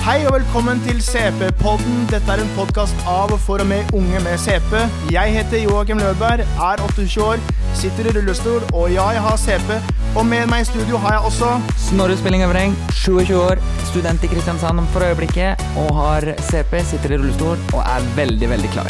[0.00, 2.06] Hei og velkommen til CP-podden.
[2.08, 4.72] Dette er en podkast av og for og med unge med CP.
[5.12, 7.42] Jeg heter Joakim Løberg, er 28 år,
[7.76, 9.74] sitter i rullestol, og ja, jeg har CP.
[10.14, 11.52] Og med meg i studio har jeg også
[11.90, 13.60] Snorre Spilling Øvreng, 27 år,
[13.90, 18.72] student i Kristiansand for øyeblikket, og har CP, sitter i rullestol og er veldig, veldig
[18.72, 18.88] klar.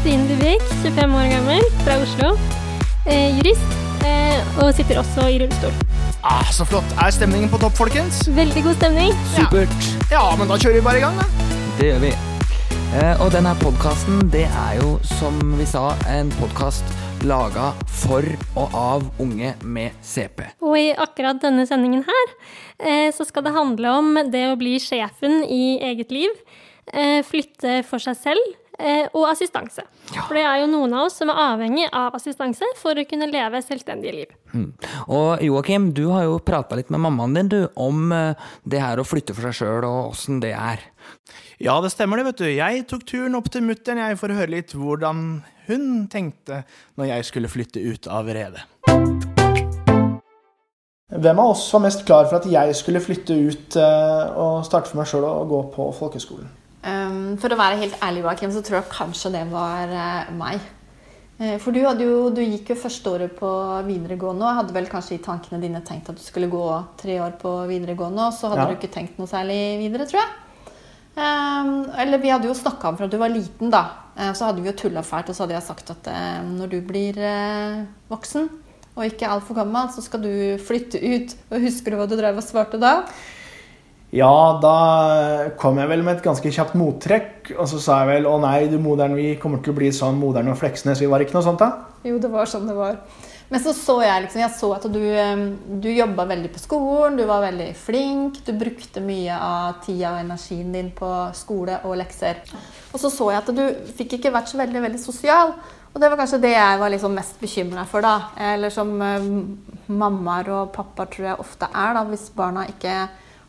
[0.00, 2.32] Stine Dubik, 25 år gammel, fra Oslo.
[3.04, 5.91] Eh, jurist, eh, og sitter også i rullestol.
[6.22, 6.86] Ah, Så flott.
[7.02, 8.20] Er stemningen på topp, folkens?
[8.30, 9.14] Veldig god stemning.
[9.34, 9.72] Supert.
[10.12, 11.24] Ja, men da kjører vi bare i gang, da.
[11.80, 12.12] Det gjør vi.
[12.92, 16.86] Eh, og denne podkasten, det er jo, som vi sa, en podkast
[17.26, 18.26] laga for
[18.58, 20.44] og av unge med CP.
[20.62, 22.32] Og i akkurat denne sendingen her,
[22.78, 26.30] eh, så skal det handle om det å bli sjefen i eget liv.
[26.92, 28.54] Eh, flytte for seg selv.
[28.82, 29.84] Eh, Og assistanse.
[30.12, 33.30] For det er jo noen av oss som er avhengig av assistanse for å kunne
[33.30, 34.34] leve selvstendige liv.
[34.52, 34.68] Mm.
[35.08, 39.00] Og Joakim, du har jo prata litt med mammaen din du, om eh, det her
[39.00, 40.84] å flytte for seg sjøl og åssen det er.
[41.62, 42.48] Ja, det stemmer det, vet du.
[42.50, 46.64] Jeg tok turen opp til mutter'n jeg for å høre litt hvordan hun tenkte
[46.98, 48.66] når jeg skulle flytte ut av redet.
[51.12, 54.88] Hvem av oss var mest klar for at jeg skulle flytte ut eh, og starte
[54.88, 56.48] for meg sjøl og gå på folkehøgskolen?
[56.82, 60.62] Um, for å være helt ærlig, Joakim, så tror jeg kanskje det var uh, meg.
[61.38, 63.50] Uh, for du, jo, du gikk jo første året på
[63.86, 66.64] videregående og hadde vel kanskje i tankene dine tenkt at du skulle gå
[66.98, 68.72] tre år på videregående, og så hadde Ja.
[68.72, 70.32] du ikke tenkt noe særlig videre, tror jeg.
[71.12, 71.70] Um,
[72.02, 73.84] eller vi hadde jo snakka om fra du var liten, da.
[74.16, 76.10] Uh, så hadde vi jo tulla fælt, og så hadde jeg sagt at
[76.48, 77.20] når du blir
[78.10, 78.50] voksen
[78.92, 81.30] og ikke altfor gammel, så skal du flytte ut.
[81.52, 83.06] Og husker du hva du drev og svarte da?
[84.12, 84.76] Ja, da
[85.56, 88.66] kom jeg vel med et ganske kjapt mottrekk, og så sa jeg vel å nei,
[88.68, 91.46] du moderen, vi kommer til å bli sånn moderen og Fleksnes, vi var ikke noe
[91.46, 91.70] sånt da?
[92.04, 92.98] Jo, det var sånn det var.
[93.52, 95.00] Men så så jeg liksom, jeg så at du,
[95.84, 98.38] du jobba veldig på skolen, du var veldig flink.
[98.46, 102.40] Du brukte mye av tida og energien din på skole og lekser.
[102.92, 105.52] Og så så jeg at du fikk ikke vært så veldig, veldig sosial.
[105.92, 108.32] Og det var kanskje det jeg var liksom mest bekymra for, da.
[108.54, 112.06] Eller som mammaer og pappaer tror jeg ofte er, da.
[112.08, 112.96] Hvis barna ikke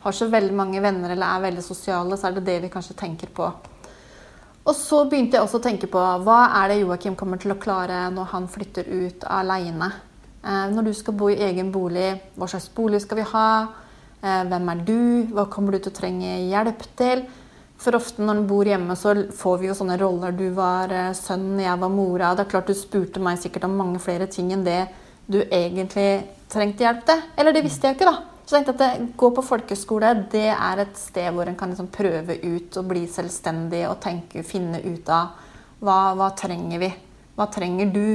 [0.04, 2.98] har så veldig mange venner eller er veldig sosiale, så er det det vi kanskje
[3.00, 3.48] tenker på.
[4.64, 7.60] Og så begynte jeg også å tenke på hva er det Joakim kommer til å
[7.60, 9.90] klare når han flytter ut alene.
[10.44, 12.10] Eh, når du skal bo i egen bolig,
[12.40, 13.48] hva slags bolig skal vi ha?
[14.24, 15.00] Eh, hvem er du?
[15.36, 17.26] Hva kommer du til å trenge hjelp til?
[17.84, 20.36] For ofte når du bor hjemme, så får vi jo sånne roller.
[20.36, 22.32] Du var eh, sønnen, jeg var mora.
[22.36, 24.86] Det er klart du spurte meg sikkert om mange flere ting enn det
[25.28, 27.28] du egentlig trengte hjelp til.
[27.36, 28.33] Eller det visste jeg ikke, da.
[28.44, 31.88] Så jeg tenkte at gå på folkeskole det er et sted hvor en kan liksom
[31.94, 35.38] prøve ut og bli selvstendig og tenke, finne ut av
[35.84, 36.90] hva, hva trenger vi?
[37.38, 38.08] Hva trenger du?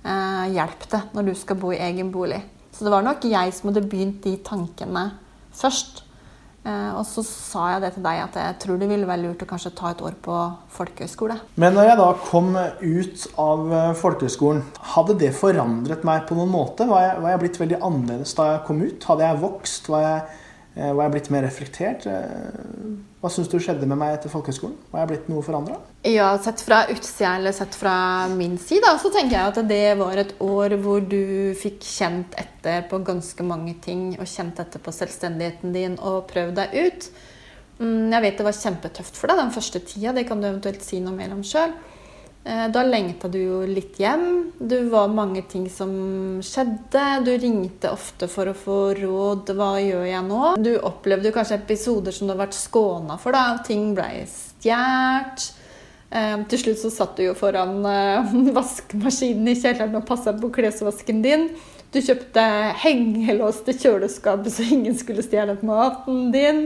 [0.00, 2.40] Eh, hjelp til når du skal bo i egen bolig.
[2.72, 5.10] Så det var nok jeg som hadde begynt de tankene
[5.56, 6.04] først.
[6.60, 9.44] Eh, og så sa jeg det til deg at jeg tror det ville være lurt
[9.44, 10.36] å kanskje ta et år på
[10.76, 11.38] folkehøyskole.
[11.62, 13.72] Men når jeg da kom ut av
[14.02, 14.62] folkehøyskolen,
[14.92, 16.88] hadde det forandret meg på noen måte?
[16.90, 19.08] Var jeg, var jeg blitt veldig annerledes da jeg kom ut?
[19.08, 19.90] Hadde jeg vokst?
[19.92, 20.46] Var jeg, eh,
[20.94, 22.06] var jeg blitt mer reflektert?
[22.06, 24.76] Eh, Hva syns du skjedde med meg etter folkehøgskolen?
[24.92, 25.74] Var jeg blitt noe forandra?
[26.08, 27.92] Ja, sett fra utsida eller sett fra
[28.32, 32.86] min side, så tenker jeg at det var et år hvor du fikk kjent etter
[32.88, 37.10] på ganske mange ting, og kjent etter på selvstendigheten din og prøvd deg ut.
[37.80, 40.82] Mm, Jeg vet det var kjempetøft for deg den første tida, det kan du eventuelt
[40.84, 41.76] si noe mer om sjøl.
[42.42, 44.52] Da lengta du jo litt hjem.
[44.56, 45.90] Du var mange ting som
[46.40, 47.02] skjedde.
[47.26, 49.52] Du ringte ofte for å få råd.
[49.58, 50.40] Hva gjør jeg nå?
[50.64, 53.36] Du opplevde kanskje episoder som du har vært skåna for.
[53.36, 53.60] da.
[53.66, 55.50] Ting ble stjålet.
[56.10, 60.50] Eh, til slutt så satt du jo foran eh, vaskemaskinen i kjelleren og passa på
[60.56, 61.50] klesvasken din.
[61.94, 62.42] Du kjøpte
[62.82, 66.64] hengelås til kjøleskapet så ingen skulle stjele maten din.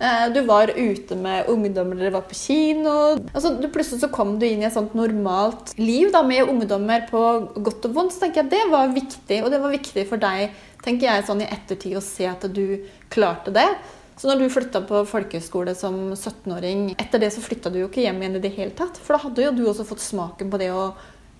[0.00, 3.18] Eh, Du var ute med ungdommer, dere var på kino.
[3.34, 7.04] Altså, du, plutselig så kom du inn i et sånt normalt liv da, med ungdommer
[7.10, 7.20] på
[7.60, 8.16] godt og vondt.
[8.16, 10.50] Så tenker jeg Det var viktig, og det var viktig for deg
[10.80, 12.80] tenker jeg, sånn i ettertid å se at du
[13.12, 13.68] klarte det.
[14.16, 18.04] Så når du flytta på folkehøyskole som 17-åring, etter det så flytta du jo ikke
[18.04, 18.96] hjem igjen i det hele tatt.
[19.00, 20.90] For da hadde jo du også fått smaken på det å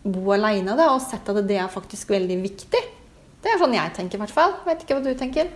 [0.04, 2.84] bo aleine og sett at det er faktisk veldig viktig.
[3.40, 4.56] Det er sånn jeg tenker, i hvert fall.
[4.66, 5.48] Vet ikke hva du tenker.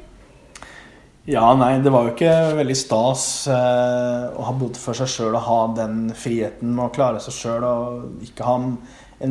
[1.25, 5.31] Ja, nei, det var jo ikke veldig stas eh, å ha bodd for seg sjøl
[5.31, 8.77] og ha den friheten med å klare seg sjøl og ikke ha en,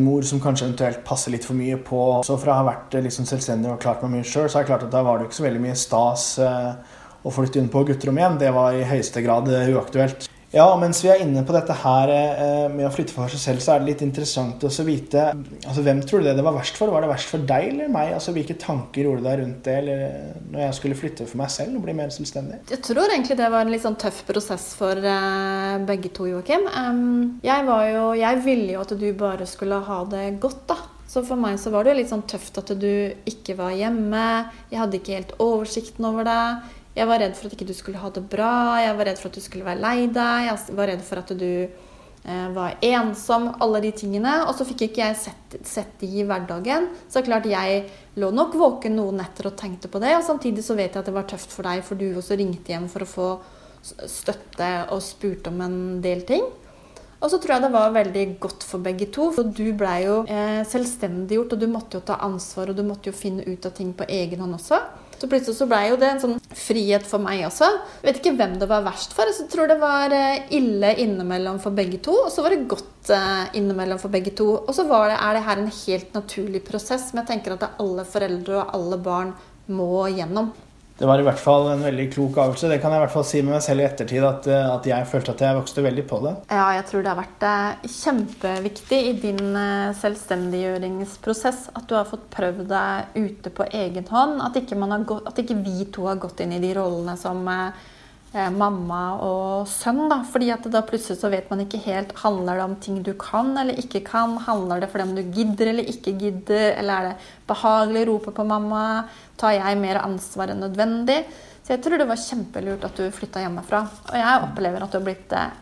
[0.01, 2.01] mor som kanskje eventuelt passer litt for mye på.
[2.25, 4.65] Så fra å ha vært eh, liksom selvstendig og klart meg mye sjøl, så er
[4.65, 7.69] det klart at da var det ikke så veldig mye stas eh, å flytte inn
[7.69, 8.41] på gutterom igjen.
[8.41, 10.32] Det var i høyeste grad eh, uaktuelt.
[10.53, 13.41] Ja, og mens vi er inne på dette her eh, med å flytte for seg
[13.41, 16.53] selv, så er det litt interessant å vite altså, Hvem tror du det det var
[16.53, 16.93] verst for?
[16.93, 18.11] Var det verst for deg eller meg?
[18.13, 20.03] Altså, Hvilke tanker gjorde du deg rundt det eller
[20.53, 22.61] når jeg skulle flytte for meg selv og bli mer selvstendig?
[22.69, 26.69] Jeg tror egentlig det var en litt sånn tøff prosess for uh, begge to, Joakim.
[27.41, 30.77] Jeg, var jo, jeg ville jo at du bare skulle ha det godt, da.
[31.09, 32.93] Så for meg så var det jo litt sånn tøft at du
[33.29, 34.23] ikke var hjemme.
[34.71, 36.45] Jeg hadde ikke helt oversikten over det.
[36.93, 39.31] Jeg var redd for at ikke du skulle ha det bra, jeg var redd for
[39.31, 43.47] at du skulle være lei deg, jeg var redd for at du eh, var ensom,
[43.65, 44.35] alle de tingene.
[44.45, 46.91] Og så fikk ikke jeg sett, sett de i hverdagen.
[47.09, 47.83] Så klart jeg
[48.21, 50.13] lå nok våken noen netter og tenkte på det.
[50.19, 52.75] Og samtidig så vet jeg at det var tøft for deg, for du også ringte
[52.75, 53.29] hjem for å få
[53.83, 56.45] støtte og spurte om en del ting.
[57.23, 59.29] Og så tror jeg det var veldig godt for begge to.
[59.33, 63.09] For du blei jo eh, selvstendiggjort, og du måtte jo ta ansvar, og du måtte
[63.09, 64.79] jo finne ut av ting på egen hånd også.
[65.23, 67.69] Så plutselig så blei jo det en sånn frihet for meg også.
[68.01, 69.29] Jeg vet ikke hvem det var verst for.
[69.31, 73.13] Jeg tror det var eh, ille innimellom for begge to, og så var det godt
[73.15, 74.49] eh, innimellom for begge to.
[74.59, 78.03] Og så det, er det her en helt naturlig prosess som jeg tenker at alle
[78.03, 79.31] foreldre og alle barn
[79.71, 80.51] må gjennom
[81.03, 82.69] det var i hvert fall en veldig klok avgjørelse.
[82.71, 84.85] Det kan jeg i hvert fall si med meg selv i ettertid, at, eh, at
[84.87, 86.31] jeg følte at jeg vokste veldig på det.
[86.47, 92.07] Ja, jeg tror det har vært eh, kjempeviktig i din eh, selvstendiggjøringsprosess at du har
[92.07, 94.39] fått prøvd deg ute på egen hånd.
[94.47, 97.51] At ikke, gått, at ikke, vi to har gått inn i de rollene som
[98.33, 100.07] mamma og sønn.
[100.09, 100.21] Da.
[100.25, 103.51] Fordi at da plutselig så vet man ikke helt Handler det om ting du kan
[103.59, 104.37] eller ikke kan?
[104.47, 106.73] Handler det for dem du gidder eller ikke gidder?
[106.79, 108.83] Eller er det behagelig å rope på mamma?
[109.37, 111.21] Tar jeg mer ansvar enn nødvendig?
[111.63, 113.85] Så jeg tror det var kjempelurt at du flytta hjemmefra.
[114.09, 115.53] Og jeg opplever at du har blitt eh,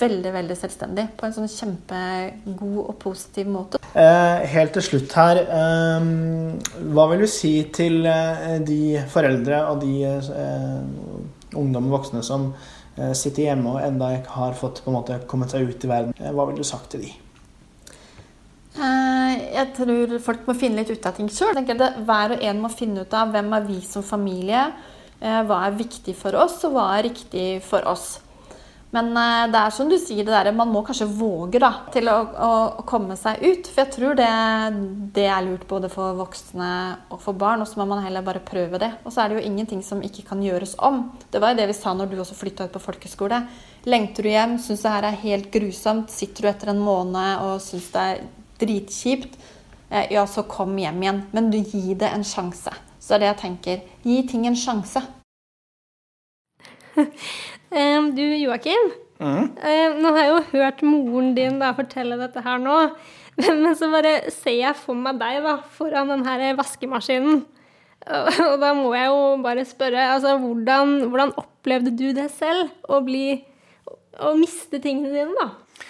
[0.00, 3.80] veldig veldig selvstendig på en sånn kjempegod og positiv måte.
[3.92, 6.08] Eh, helt til slutt her, eh,
[6.90, 12.50] hva vil du si til eh, de foreldre og de eh, ungdom og voksne som
[12.96, 15.90] eh, sitter hjemme og enda ikke har fått på en måte kommet seg ut i
[15.90, 16.14] verden.
[16.18, 17.14] Eh, hva ville du sagt til de?
[18.78, 21.58] Eh, jeg tror folk må finne litt ut av ting sjøl.
[21.58, 24.68] Hver og en må finne ut av hvem er vi som familie.
[25.18, 28.20] Hva er viktig for oss, og hva er riktig for oss.
[28.90, 32.08] Men eh, det er som du sier, det der, man må kanskje våge da, til
[32.08, 32.52] å, å,
[32.88, 33.68] komme seg ut.
[33.68, 34.28] For jeg tror det,
[35.16, 36.70] det, er lurt både for voksne
[37.12, 37.60] og for barn.
[37.64, 38.94] Og så må man heller bare prøve det.
[39.04, 41.04] Og så er det jo ingenting som ikke kan gjøres om.
[41.28, 43.42] Det var jo det vi sa når du også flytta ut på folkeskole.
[43.88, 47.60] Lengter du hjem, syns det her er helt grusomt, sitter du etter en måned og
[47.62, 48.24] syns det er
[48.58, 49.36] dritkjipt,
[49.92, 51.22] eh, ja, så kom hjem igjen.
[51.36, 52.72] Men du gir det en sjanse.
[52.98, 53.86] Så det er det jeg tenker.
[54.08, 55.04] Gi ting en sjanse.
[57.68, 59.44] Du Joakim, mm.
[60.00, 62.78] nå har jeg jo hørt moren din da fortelle dette her nå.
[63.44, 67.44] Men så bare ser jeg for meg deg da, foran den her vaskemaskinen.
[68.08, 72.70] Og da må jeg jo bare spørre, altså hvordan, hvordan opplevde du det selv?
[72.88, 73.44] Å bli
[74.18, 75.84] Å miste tingene dine, da?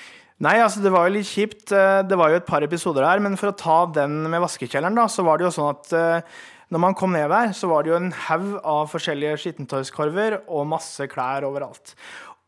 [0.44, 1.72] Nei, altså det var jo litt kjipt.
[1.74, 3.22] Eh, det var jo et par episoder her.
[3.24, 6.36] men for å ta den med vaskekjelleren, da, så var det jo sånn at eh,
[6.68, 10.68] når man kom ned der, så var det jo en haug av forskjellige skittentøyskorver og
[10.68, 11.94] masse klær overalt.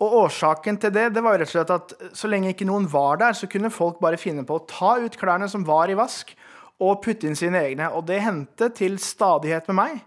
[0.01, 2.87] Og årsaken til det det var jo rett og slett at så lenge ikke noen
[2.89, 5.97] var der, så kunne folk bare finne på å ta ut klærne som var i
[5.99, 6.33] vask,
[6.81, 7.91] og putte inn sine egne.
[7.93, 9.99] Og det hendte til stadighet med meg.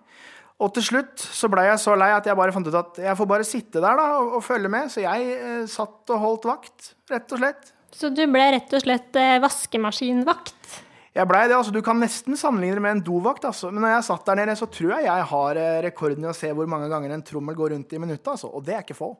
[0.63, 3.17] Og til slutt så blei jeg så lei at jeg bare fant ut at jeg
[3.19, 4.89] får bare sitte der da, og, og følge med.
[4.93, 7.73] Så jeg eh, satt og holdt vakt, rett og slett.
[7.93, 10.79] Så du ble rett og slett eh, vaskemaskinvakt?
[11.13, 11.57] Jeg blei det.
[11.57, 13.45] altså Du kan nesten sammenligne det med en dovakt.
[13.45, 13.69] altså.
[13.71, 16.37] Men når jeg satt der nede, så tror jeg jeg har eh, rekorden i å
[16.37, 18.33] se hvor mange ganger en trommel går rundt i minuttet.
[18.33, 18.49] altså.
[18.49, 19.11] Og det er ikke få.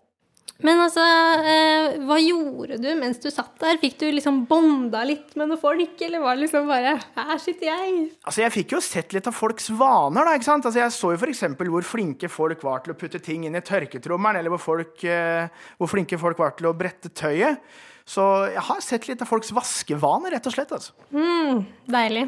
[0.64, 1.02] Men altså,
[1.50, 3.80] eh, hva gjorde du mens du satt der?
[3.82, 7.70] Fikk du liksom bonda litt med noen folk, eller var det liksom bare Her sitter
[7.72, 7.96] jeg.
[8.24, 10.36] Altså, Jeg fikk jo sett litt av folks vaner, da.
[10.38, 10.66] ikke sant?
[10.70, 11.44] Altså, Jeg så jo f.eks.
[11.58, 15.50] hvor flinke folk var til å putte ting inn i tørketrommelen, eller hvor, folk, eh,
[15.78, 17.60] hvor flinke folk var til å brette tøyet.
[18.06, 20.72] Så jeg har sett litt av folks vaskevaner, rett og slett.
[20.76, 20.92] altså.
[21.16, 22.26] Mm, deilig.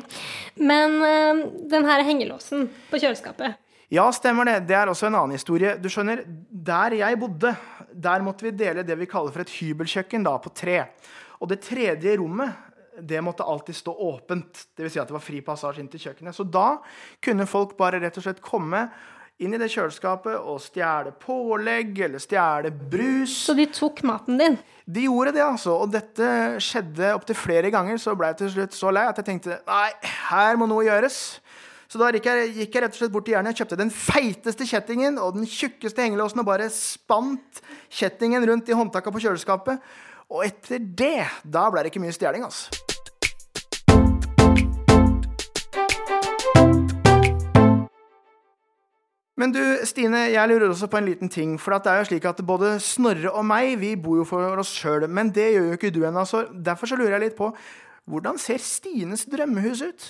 [0.56, 1.42] Men øh,
[1.72, 3.60] den her hengelåsen på kjøleskapet
[3.94, 4.60] Ja, stemmer det.
[4.70, 5.76] Det er også en annen historie.
[5.78, 7.52] Du skjønner, Der jeg bodde,
[7.94, 10.80] der måtte vi dele det vi kaller for et hybelkjøkken da, på tre.
[11.40, 12.56] Og det tredje rommet
[12.96, 14.68] det måtte alltid stå åpent.
[14.78, 14.94] Dvs.
[14.94, 16.36] Si at det var fri passasje inn til kjøkkenet.
[16.36, 16.78] Så da
[17.24, 18.88] kunne folk bare rett og slett komme
[19.44, 23.34] inn i det kjøleskapet og stjele pålegg eller stjele brus.
[23.50, 24.56] Så de tok maten din?
[24.86, 25.74] De gjorde det, altså.
[25.82, 26.30] Og dette
[26.62, 27.98] skjedde opptil flere ganger.
[28.02, 29.90] Så ble jeg til slutt så lei at jeg tenkte nei,
[30.30, 31.20] her må noe gjøres.
[31.90, 34.66] Så da gikk jeg, gikk jeg rett og slett bort til jernet, kjøpte den feiteste
[34.68, 37.62] kjettingen og den tjukkeste hengelåsen og bare spant
[37.94, 39.94] kjettingen rundt i håndtaka på kjøleskapet.
[40.34, 42.85] Og etter det, da ble det ikke mye stjeling, altså.
[49.36, 51.58] Men du, Stine, jeg lurer også på en liten ting.
[51.60, 54.72] For det er jo slik at både Snorre og meg, vi bor jo for oss
[54.72, 55.10] sjøl.
[55.12, 56.24] Men det gjør jo ikke du ennå.
[56.28, 57.52] Så derfor så lurer jeg litt på
[58.06, 60.10] hvordan ser Stines drømmehus ut?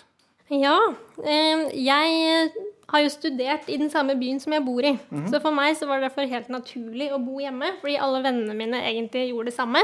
[0.51, 0.77] Ja,
[1.24, 2.50] eh, jeg
[2.91, 4.94] har jo studert i den samme byen som jeg bor i.
[5.32, 8.58] Så for meg så var det derfor helt naturlig å bo hjemme, fordi alle vennene
[8.58, 9.82] mine egentlig gjorde det samme.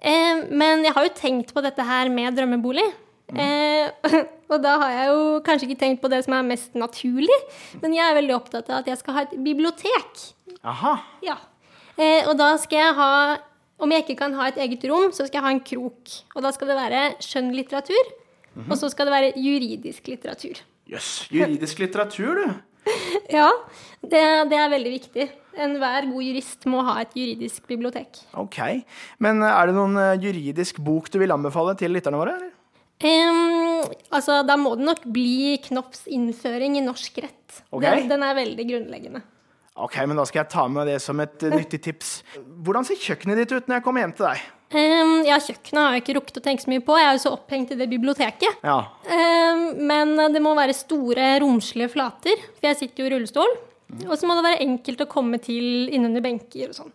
[0.00, 2.86] Eh, men jeg har jo tenkt på dette her med drømmebolig.
[3.34, 3.90] Eh,
[4.52, 7.38] og da har jeg jo kanskje ikke tenkt på det som er mest naturlig,
[7.82, 10.22] men jeg er veldig opptatt av at jeg skal ha et bibliotek.
[10.66, 10.94] Aha.
[11.26, 11.40] Ja.
[11.98, 13.12] Eh, og da skal jeg ha
[13.76, 16.12] Om jeg ikke kan ha et eget rom, så skal jeg ha en krok.
[16.32, 18.06] Og da skal det være skjønn litteratur
[18.70, 20.62] Og så skal det være juridisk litteratur.
[20.88, 21.26] Jøss.
[21.28, 22.54] Juridisk litteratur, du.
[23.36, 23.50] Ja,
[24.00, 25.28] det, det er veldig viktig.
[25.60, 28.22] Enhver god jurist må ha et juridisk bibliotek.
[28.32, 28.62] Ok.
[29.20, 32.38] Men er det noen eh, juridisk bok du vil anbefale til lytterne våre?
[32.40, 32.55] eller?
[33.04, 37.62] Em, altså, da må det nok bli Knopps innføring i norsk rett.
[37.68, 38.02] Okay.
[38.02, 39.22] Den, den er veldig grunnleggende.
[39.76, 42.12] Ok, men da skal jeg ta med det som et eh, nyttig tips.
[42.64, 44.44] Hvordan ser kjøkkenet ditt ut når jeg kommer hjem til deg?
[44.72, 46.96] Um, ja, kjøkkenet har jeg ikke rukket å tenke så mye på.
[46.96, 48.64] Jeg er jo så opphengt i det biblioteket.
[48.64, 48.78] Ja.
[49.04, 53.58] Um, men det må være store, romslige flater, for jeg sitter jo i rullestol.
[54.08, 56.94] Og så må det være enkelt å komme til innunder benker og sånn.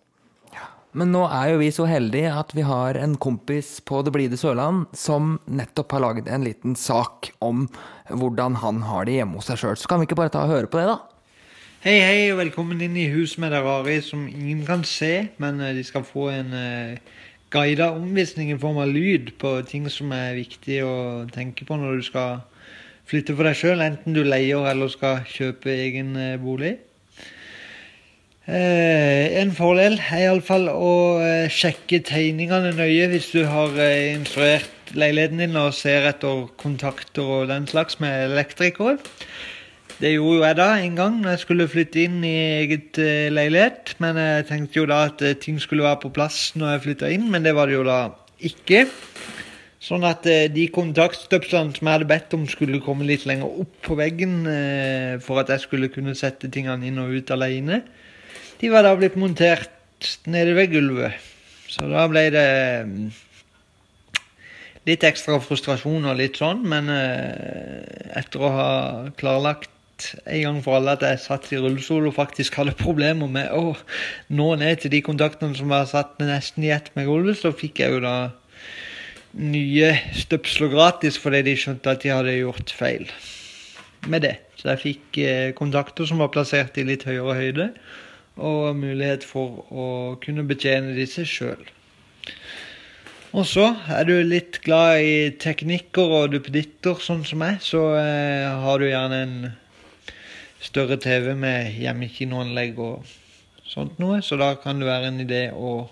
[0.98, 4.36] Men nå er jo vi så heldige at vi har en kompis på Det blide
[4.40, 7.70] Sørland som nettopp har laget en liten sak om
[8.10, 9.80] hvordan han har det hjemme hos seg sjøl.
[9.80, 11.00] Så kan vi ikke bare ta og høre på det, da?
[11.82, 15.64] Hei, hei, og velkommen inn i Hus med det rare som ingen kan se, men
[15.64, 17.16] eh, de skal få en uh,
[17.50, 20.94] guida omvisning i form av lyd på ting som er viktig å
[21.34, 22.44] tenke på når du skal
[23.10, 26.76] flytte for deg sjøl, enten du leier eller skal kjøpe egen eh, bolig.
[28.50, 34.90] Eh, en fordel er iallfall å eh, sjekke tegningene nøye hvis du har eh, instruert
[34.98, 38.98] leiligheten din og ser etter kontakter og den slags med elektrikere.
[40.02, 42.34] Det gjorde jo jeg da en gang når jeg skulle flytte inn i
[42.64, 42.98] eget
[43.30, 43.94] leilighet.
[44.02, 47.30] Men jeg tenkte jo da at ting skulle være på plass når jeg flytta inn,
[47.30, 48.00] men det var det jo da
[48.42, 48.88] ikke.
[49.82, 54.02] Sånn at de kontaktstøpslene som jeg hadde bedt om skulle komme litt lenger opp på
[54.02, 54.42] veggen
[55.22, 57.84] for at jeg skulle kunne sette tingene inn og ut alene,
[58.62, 61.18] de var da blitt montert nede ved gulvet.
[61.72, 62.48] Så da ble det
[62.86, 63.12] mm,
[64.90, 68.72] litt ekstra frustrasjon og litt sånn, men eh, etter å ha
[69.18, 69.70] klarlagt
[70.26, 73.76] en gang for alle at jeg satt i rullestol og faktisk hadde problemer med å
[74.34, 77.84] nå ned til de kontaktene som var satt nesten i ett med gulvet, så fikk
[77.84, 78.16] jeg jo da
[79.38, 83.06] nye støpsler gratis fordi de skjønte at de hadde gjort feil
[84.10, 84.36] med det.
[84.58, 87.68] Så jeg fikk eh, kontakter som var plassert i litt høyere høyde,
[88.42, 89.86] og mulighet for å
[90.24, 91.62] kunne betjene disse sjøl.
[93.32, 98.50] Og så er du litt glad i teknikker og duppeditter, sånn som meg, så eh,
[98.66, 99.38] har du gjerne en
[100.62, 103.08] større TV med hjemmekinoanlegg og
[103.72, 105.88] sånt noe, så da kan det være en idé å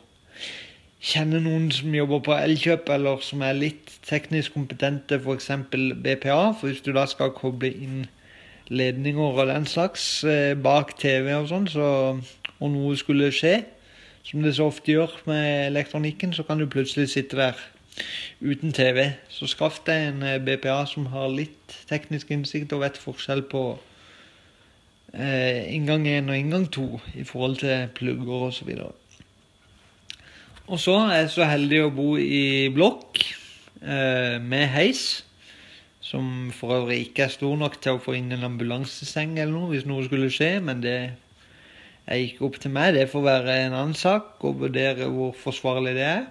[0.99, 5.49] kjenne noen som jobber på Elkjøp, eller som er litt teknisk kompetente, f.eks.
[5.71, 6.41] BPA.
[6.59, 8.03] For hvis du da skal koble inn
[8.69, 11.87] ledninger og den slags eh, bak TV og sånn, så,
[12.59, 13.61] og noe skulle skje,
[14.23, 17.59] som det så ofte gjør med elektronikken, så kan du plutselig sitte der
[18.41, 19.11] uten TV.
[19.29, 23.63] Så skaff deg en eh, BPA som har litt teknisk innsikt og vet forskjell på
[25.13, 26.87] eh, inngang 1 og inngang 2
[27.21, 28.73] i forhold til plugger osv.
[30.69, 33.23] Og så er jeg så heldig å bo i blokk
[33.81, 35.23] eh, med heis.
[36.09, 39.73] Som for øvrig ikke er stor nok til å få inn en ambulanseseng eller noe
[39.73, 40.99] hvis noe skulle skje, men det
[42.09, 42.95] er ikke opp til meg.
[42.97, 46.27] Det får være en annen sak å vurdere hvor forsvarlig det er.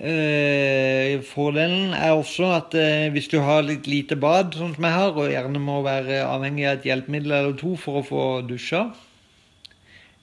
[0.00, 4.96] Eh, fordelen er også at eh, hvis du har litt lite bad, sånn som jeg
[4.96, 8.86] har, og gjerne må være avhengig av et hjelpemiddel eller to for å få dusja,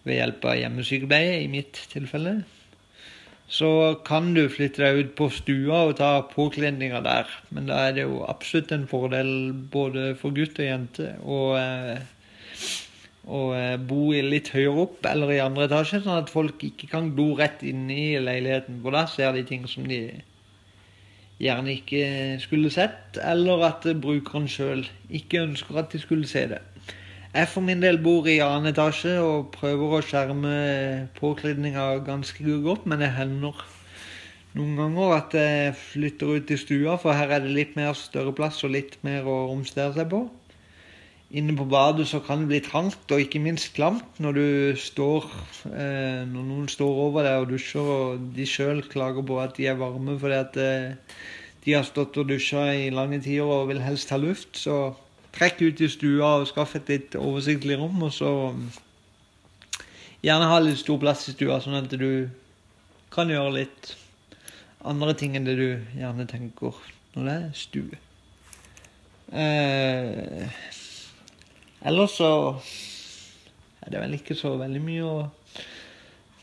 [0.07, 2.39] ved hjelp av hjemmesykepleie i mitt tilfelle,
[3.47, 3.69] så
[4.07, 7.29] kan du flytte deg ut på stua og ta påkledninga der.
[7.53, 9.29] Men da er det jo absolutt en fordel
[9.71, 12.01] både for gutt og jente å eh,
[13.27, 17.11] å eh, bo litt høyere opp eller i andre etasje, sånn at folk ikke kan
[17.15, 18.79] glo rett inn i leiligheten.
[18.83, 20.01] For da ser de ting som de
[21.43, 26.63] gjerne ikke skulle sett, eller at brukeren sjøl ikke ønsker at de skulle se det.
[27.35, 30.53] Jeg for min del bor i annen etasje og prøver å skjerme
[31.19, 33.59] påkledninga ganske godt, men det hender
[34.57, 38.33] noen ganger at jeg flytter ut i stua, for her er det litt mer større
[38.33, 40.23] plass og litt mer å omstere seg på.
[41.27, 44.45] Inne på badet så kan det bli trangt og ikke minst klamt når du
[44.79, 45.25] står
[45.67, 49.67] eh, Når noen står over deg og dusjer, og de sjøl klager på at de
[49.67, 51.17] er varme fordi at eh,
[51.65, 54.95] de har stått og dusja i lange tider og vil helst ha luft, så
[55.35, 57.99] trekk ut i stua og skaff et litt oversiktlig rom.
[58.07, 58.31] Og så
[60.23, 62.29] gjerne ha litt stor plass i stua, sånn at du
[63.11, 63.97] kan gjøre litt
[64.87, 65.67] andre ting enn det du
[65.99, 66.79] gjerne tenker
[67.17, 67.99] når det er stue.
[69.35, 70.47] Eh,
[71.87, 72.29] ellers så
[73.81, 75.17] er det vel ikke så veldig mye å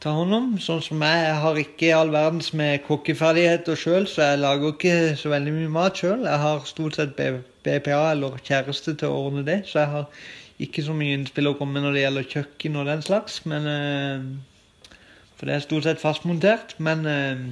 [0.05, 0.47] ta hånd om.
[0.61, 4.97] Sånn som jeg, jeg har ikke all verdens med kokkeferdigheter sjøl, så jeg lager ikke
[5.21, 6.25] så veldig mye mat sjøl.
[6.29, 10.27] Jeg har stort sett BPA eller kjæreste til å ordne det, så jeg har
[10.65, 13.41] ikke så mye innspill å komme med når det gjelder kjøkken og den slags.
[13.49, 14.93] Men, eh,
[15.39, 16.77] for det er stort sett fastmontert.
[16.79, 17.45] Men eh,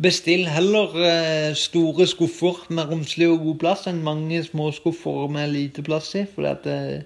[0.00, 5.52] Bestill heller eh, store skuffer med romslig og god plass enn mange små skuffer med
[5.52, 6.22] lite plass i.
[6.24, 7.02] For eh,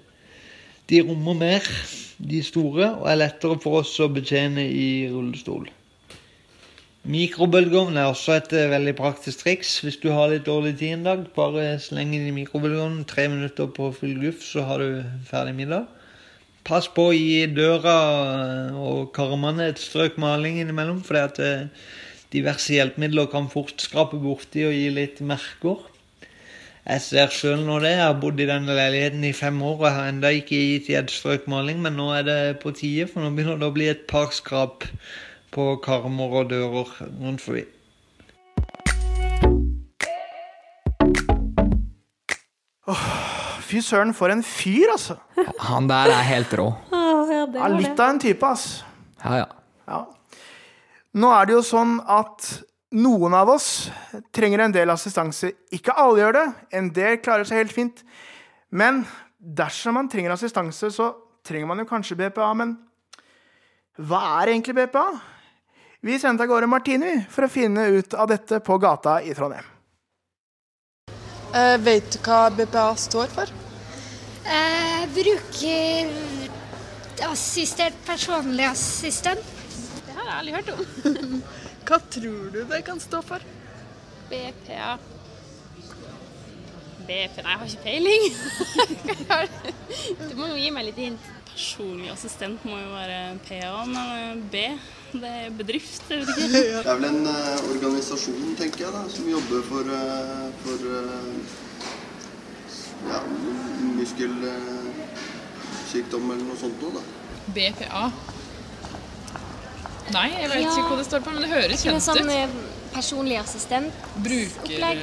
[0.87, 1.67] de rommer mer,
[2.23, 5.67] de store, og er lettere for oss å betjene i rullestol.
[7.11, 11.05] Mikrobølgeovn er også et eh, veldig praktisk triks hvis du har litt dårlig tid en
[11.11, 11.27] dag.
[11.35, 15.91] Bare sleng inn i mikrobølgeovnen, tre minutter på full guff, så har du ferdig middag.
[16.67, 17.99] Pass på å gi døra
[18.79, 21.47] og karmene et strøk maling innimellom, fordi at
[22.35, 25.85] diverse hjelpemidler kan fort skrape borti og gi litt merker.
[26.87, 27.97] Jeg ser sjøl nå det.
[27.97, 30.99] Jeg har bodd i denne leiligheten i fem år og har ennå ikke gitt i
[31.01, 34.05] et strøkmaling, men nå er det på tide, for nå begynner det å bli et
[34.11, 34.87] par skrap
[35.55, 37.67] på karmer og dører rundt forbi.
[43.67, 45.17] Fy søren, for en fyr, altså.
[45.67, 46.69] Han der er helt rå.
[46.93, 47.99] Ja, litt det.
[47.99, 48.85] av en type, ass.
[49.25, 49.49] Ja, ja.
[49.91, 50.05] Ja.
[51.17, 52.47] Nå er det jo sånn at
[52.97, 53.89] noen av oss
[54.37, 55.49] trenger en del assistanse.
[55.73, 56.47] Ikke alle gjør det,
[56.77, 58.03] en del klarer seg helt fint.
[58.69, 59.05] Men
[59.39, 61.15] dersom man trenger assistanse, så
[61.47, 62.51] trenger man jo kanskje BPA.
[62.61, 62.77] Men
[63.97, 65.07] hva er egentlig BPA?
[66.05, 69.73] Vi sendte av gårde Martini for å finne ut av dette på gata i Trondheim.
[71.57, 73.57] Eh, vet du hva BPA står for?
[74.45, 76.13] Eh, bruker
[77.25, 79.56] assistert personlig assistent.
[80.27, 80.81] Har jeg aldri hørt om.
[81.87, 83.39] Hva tror du det kan stå for?
[84.27, 84.99] BPA.
[87.07, 88.25] BP Nei, jeg har ikke peiling.
[90.33, 91.23] du må jo gi meg litt hint.
[91.53, 94.67] Personlig assistent må jo være PA, men B
[95.15, 96.51] det er bedrift, jeg vet ikke.
[96.59, 101.35] Det er vel en uh, organisasjon, tenker jeg, da, som jobber for, uh, for uh,
[103.07, 103.21] ja,
[103.95, 107.03] muskelsykdom eller noe sånt noe, da.
[107.55, 108.05] BPA.
[110.15, 110.69] Nei, jeg vet Ja.
[110.71, 112.03] ikke hva det står på, men det høres kjent ut.
[112.03, 112.51] Sånn
[112.93, 113.93] personlig assistent.
[114.17, 114.99] Bruker opplegg.
[114.99, 115.03] eh,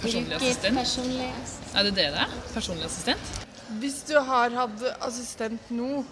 [0.00, 0.76] Personlig Bruker assistent.
[0.80, 1.74] personlig assistent.
[1.76, 2.28] Er det det det er?
[2.54, 3.20] Personlig assistent?
[3.80, 6.04] Hvis du har hatt assistent nå,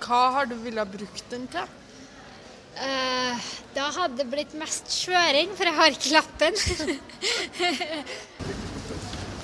[0.00, 1.66] hva har du ville brukt den til?
[2.76, 3.38] Uh,
[3.74, 6.54] da hadde det blitt mest kjøring, for jeg har ikke lappen.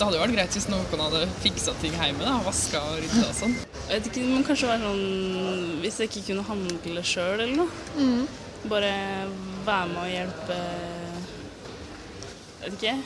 [0.02, 2.24] Det hadde jo vært greit hvis noen hadde fiksa ting hjemme.
[2.26, 3.52] da, Vaska og rydda og sånn.
[3.86, 5.04] Jeg vet ikke, må kanskje være sånn
[5.84, 7.70] hvis jeg ikke kunne handle sjøl eller noe.
[7.94, 8.24] Mm.
[8.72, 8.88] Bare
[9.62, 10.56] være med og hjelpe
[12.64, 12.96] Jeg vet ikke.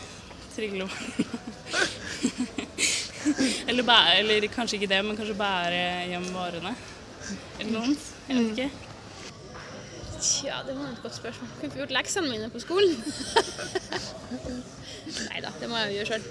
[0.56, 0.86] Trygle
[3.68, 6.72] eller, bære, eller kanskje ikke det, men kanskje bære hjem varene.
[7.60, 8.04] Eller noe annet.
[8.30, 8.72] Jeg vet ikke.
[10.16, 11.52] Tja, det var et godt spørsmål.
[11.60, 12.96] Kunne ikke gjort leksene mine på skolen.
[15.28, 16.24] Nei da, det må jeg jo gjøre sjøl.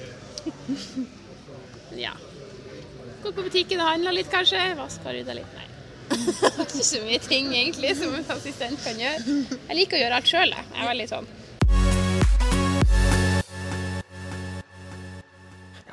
[1.96, 2.12] Ja.
[3.24, 4.60] Gått på butikken og handla litt, kanskje.
[4.76, 5.56] Vaska og rydda litt.
[5.56, 5.70] Nei.
[6.12, 9.40] det er Ikke så mye ting egentlig som en assistent kan gjøre.
[9.56, 10.70] Jeg liker å gjøre alt sjøl, jeg.
[10.74, 11.34] Jeg er veldig sånn.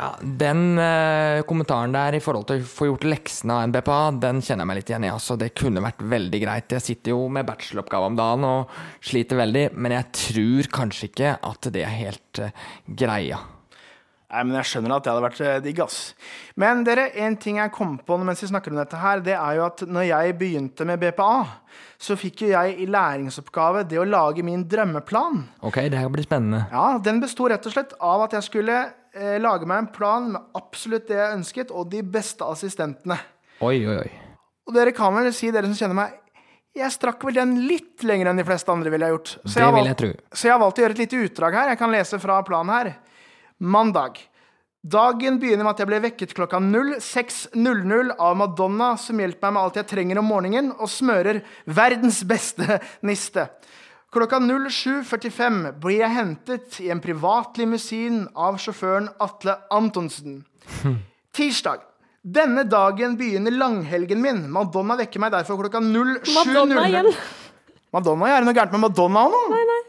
[0.02, 0.08] Ja,
[0.42, 4.64] Den eh, kommentaren der i forhold til å få gjort leksene av NBPA, den kjenner
[4.64, 5.12] jeg meg litt igjen i.
[5.12, 6.74] Altså, det kunne vært veldig greit.
[6.74, 11.34] Jeg sitter jo med bacheloroppgave om dagen og sliter veldig, men jeg tror kanskje ikke
[11.52, 12.56] at det er helt eh,
[13.04, 13.38] greia.
[14.32, 15.80] Nei, men Jeg skjønner at det hadde vært eh, digg.
[15.84, 16.14] ass.
[16.56, 19.58] Men dere, en ting jeg kom på mens vi snakker om dette, her, det er
[19.58, 21.34] jo at når jeg begynte med BPA,
[22.00, 25.42] så fikk jo jeg i læringsoppgave det å lage min drømmeplan.
[25.68, 26.64] Ok, det her blir spennende.
[26.72, 28.78] Ja, Den besto rett og slett av at jeg skulle
[29.14, 33.20] eh, lage meg en plan med absolutt det jeg ønsket, og de beste assistentene.
[33.60, 34.10] Oi, oi, oi.
[34.66, 36.18] Og dere kan vel si, dere som kjenner meg,
[36.72, 39.34] jeg strakk vel den litt lenger enn de fleste andre ville ha gjort.
[39.44, 40.10] Så Det har vil jeg valgt- tro.
[40.32, 41.68] Så jeg har valgt å gjøre et lite utdrag her.
[41.74, 42.94] Jeg kan lese fra planen her.
[43.62, 44.18] Mandag.
[44.82, 49.62] Dagen begynner med at jeg ble vekket klokka 06.00 av Madonna, som hjelper meg med
[49.62, 51.38] alt jeg trenger om morgenen, og smører
[51.70, 53.46] verdens beste niste.
[54.12, 60.42] Klokka 07.45 blir jeg hentet i en privat limousin av sjåføren Atle Antonsen.
[61.36, 61.86] Tirsdag.
[62.22, 64.44] Denne dagen begynner langhelgen min.
[64.52, 66.28] Madonna vekker meg derfor klokka 07.00.
[66.34, 67.08] Madonna igjen.
[67.94, 69.40] Madonna, Er det noe gærent med Madonna nå?
[69.54, 69.80] Nei, nei.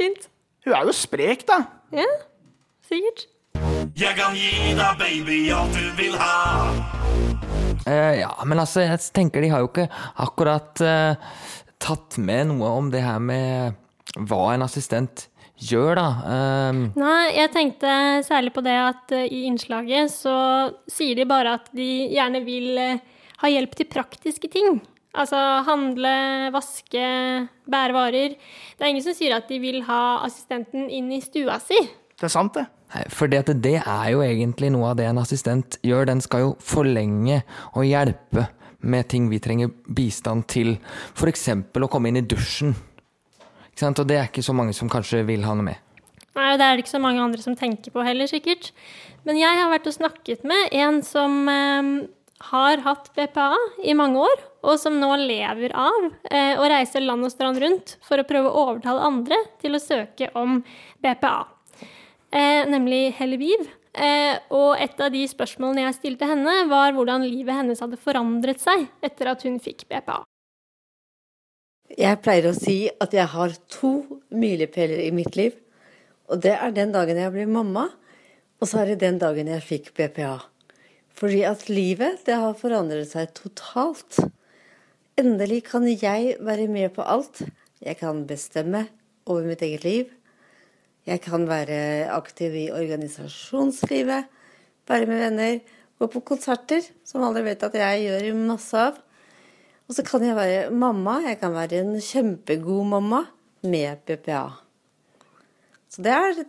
[0.00, 0.28] Fint.
[0.64, 1.60] Hun er jo sprek, da.
[1.92, 2.08] Ja,
[2.88, 3.26] sikkert.
[3.98, 6.36] Jeg kan gi deg, baby, alt du vil ha.
[7.86, 9.88] Eh, ja, men altså, jeg tenker de har jo ikke
[10.22, 11.34] akkurat eh,
[11.82, 13.78] tatt med noe om det her med
[14.28, 15.26] hva en assistent
[15.62, 16.06] gjør, da.
[16.34, 20.36] Eh, Nei, jeg tenkte særlig på det at eh, i innslaget så
[20.90, 23.02] sier de bare at de gjerne vil eh,
[23.42, 24.80] ha hjelp til praktiske ting.
[25.12, 26.12] Altså handle,
[26.54, 27.06] vaske,
[27.68, 28.36] bære varer.
[28.78, 31.76] Det er ingen som sier at de vil ha assistenten inn i stua si.
[32.22, 32.68] Det er sant, det.
[33.10, 36.06] For det, at det er jo egentlig noe av det en assistent gjør.
[36.06, 37.40] Den skal jo forlenge
[37.72, 38.44] og hjelpe
[38.78, 40.76] med ting vi trenger bistand til.
[41.18, 41.48] F.eks.
[41.50, 42.76] å komme inn i dusjen.
[43.72, 43.98] Ikke sant?
[43.98, 45.80] Og det er ikke så mange som kanskje vil ha noe med.
[46.38, 48.70] Nei, det er det ikke så mange andre som tenker på heller, sikkert.
[49.26, 51.90] Men jeg har vært og snakket med en som eh,
[52.52, 53.50] har hatt BPA
[53.82, 57.96] i mange år, og som nå lever av eh, å reise land og strand rundt
[58.06, 60.60] for å prøve å overtale andre til å søke om
[61.02, 61.42] BPA.
[62.32, 63.68] Eh, nemlig Helle Viv.
[63.92, 68.62] Eh, og et av de spørsmålene jeg stilte henne, var hvordan livet hennes hadde forandret
[68.62, 70.22] seg etter at hun fikk BPA.
[71.92, 75.58] Jeg pleier å si at jeg har to milepæler i mitt liv.
[76.32, 77.90] Og det er den dagen jeg ble mamma,
[78.62, 80.38] og så er det den dagen jeg fikk BPA.
[81.12, 84.22] Fordi at livet, det har forandret seg totalt.
[85.20, 87.42] Endelig kan jeg være med på alt.
[87.84, 88.86] Jeg kan bestemme
[89.28, 90.08] over mitt eget liv.
[91.08, 94.28] Jeg kan være aktiv i organisasjonslivet,
[94.86, 95.56] være med venner,
[95.98, 99.00] gå på konserter, som alle vet at jeg gjør masse av.
[99.90, 101.18] Og så kan jeg være mamma.
[101.26, 103.24] Jeg kan være en kjempegod mamma
[103.66, 104.46] med BPA.
[105.90, 106.44] Så det er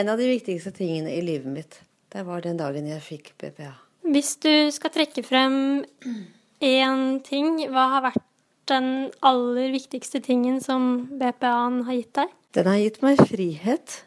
[0.00, 1.78] en av de viktigste tingene i livet mitt.
[2.10, 3.74] Det var den dagen jeg fikk BPA.
[4.10, 5.84] Hvis du skal trekke frem
[6.64, 8.24] én ting, hva har vært
[8.70, 12.32] den aller viktigste tingen som BPA-en har gitt deg?
[12.56, 14.00] Den har gitt meg frihet.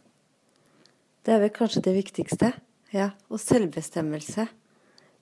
[1.23, 2.52] Det er vel kanskje det viktigste.
[2.93, 4.47] Ja, Og selvbestemmelse.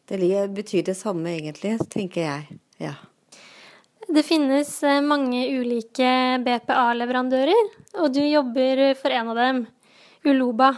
[0.10, 0.18] Det
[0.52, 2.60] betyr det samme, egentlig, tenker jeg.
[2.82, 2.96] Ja.
[4.12, 7.70] Det finnes eh, mange ulike BPA-leverandører,
[8.02, 9.62] og du jobber for en av dem,
[10.28, 10.74] Uloba.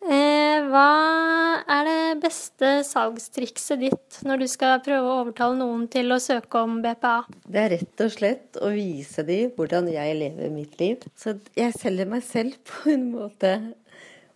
[0.00, 6.08] Eh, hva er det beste salgstrikset ditt når du skal prøve å overtale noen til
[6.14, 7.26] å søke om BPA?
[7.44, 11.04] Det er rett og slett å vise dem hvordan jeg lever mitt liv.
[11.20, 13.52] Så jeg selger meg selv på en måte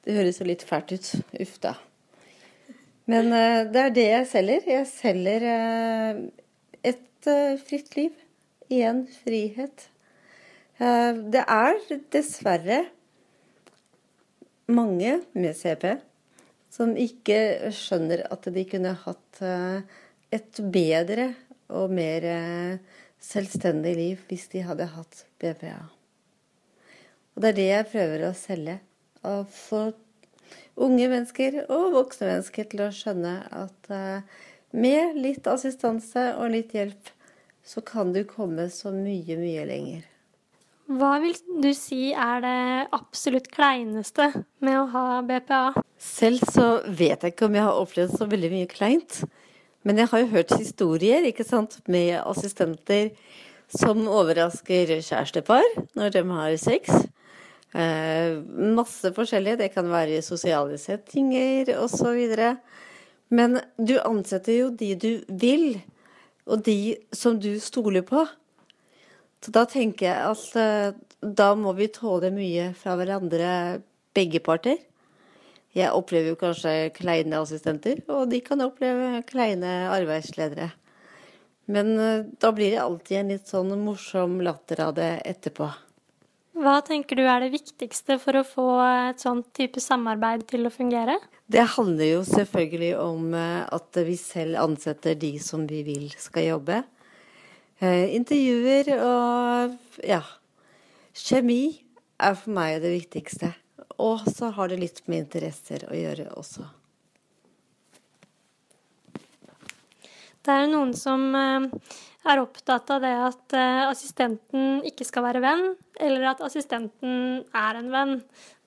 [0.05, 1.07] Det høres jo litt fælt ut.
[1.40, 1.72] Uff da.
[3.09, 4.66] Men uh, det er det jeg selger.
[4.68, 6.20] Jeg selger uh,
[6.85, 7.31] et
[7.64, 8.12] fritt liv.
[8.68, 9.88] Igjen frihet.
[10.77, 11.77] det er
[12.12, 12.79] dessverre
[14.66, 15.87] mange med CP
[16.72, 19.42] som ikke skjønner at de kunne hatt
[20.35, 21.29] et bedre
[21.70, 22.27] og mer
[23.22, 25.77] selvstendig liv hvis de hadde hatt BPA.
[27.35, 28.79] Og det er det jeg prøver å selge.
[29.24, 29.85] Å få
[30.74, 33.92] unge mennesker og voksne mennesker til å skjønne at
[34.74, 37.12] med litt assistanse og litt hjelp,
[37.64, 40.13] så kan du komme så mye, mye lenger.
[40.85, 41.33] Hva vil
[41.64, 42.59] du si er det
[42.92, 44.27] absolutt kleineste
[44.61, 45.81] med å ha BPA?
[45.97, 49.23] Selv så vet jeg ikke om jeg har opplevd så veldig mye kleint.
[49.85, 53.14] Men jeg har jo hørt historier ikke sant, med assistenter
[53.73, 55.64] som overrasker kjærestepar
[55.97, 56.92] når de har sex.
[57.73, 58.37] Eh,
[58.77, 59.62] masse forskjellige.
[59.64, 62.37] Det kan være sosiale settinger osv.
[63.33, 65.81] Men du ansetter jo de du vil,
[66.44, 68.27] og de som du stoler på.
[69.44, 73.83] Så da tenker jeg at uh, da må vi tåle mye fra hverandre,
[74.16, 74.78] begge parter.
[75.76, 80.70] Jeg opplever jo kanskje kleine assistenter, og de kan oppleve kleine arbeidsledere.
[81.68, 85.68] Men uh, da blir det alltid en litt sånn morsom latter av det etterpå.
[86.54, 88.68] Hva tenker du er det viktigste for å få
[89.11, 91.18] et sånt type samarbeid til å fungere?
[91.50, 96.85] Det handler jo selvfølgelig om at vi selv ansetter de som vi vil skal jobbe.
[97.82, 100.22] Eh, intervjuer og ja.
[101.14, 101.74] Kjemi
[102.22, 103.50] er for meg det viktigste.
[104.02, 106.66] Og så har det litt med interesser å gjøre også.
[110.44, 111.66] Det er noen som eh,
[112.30, 115.66] er opptatt av det at eh, assistenten ikke skal være venn,
[115.98, 118.16] eller at assistenten er en venn.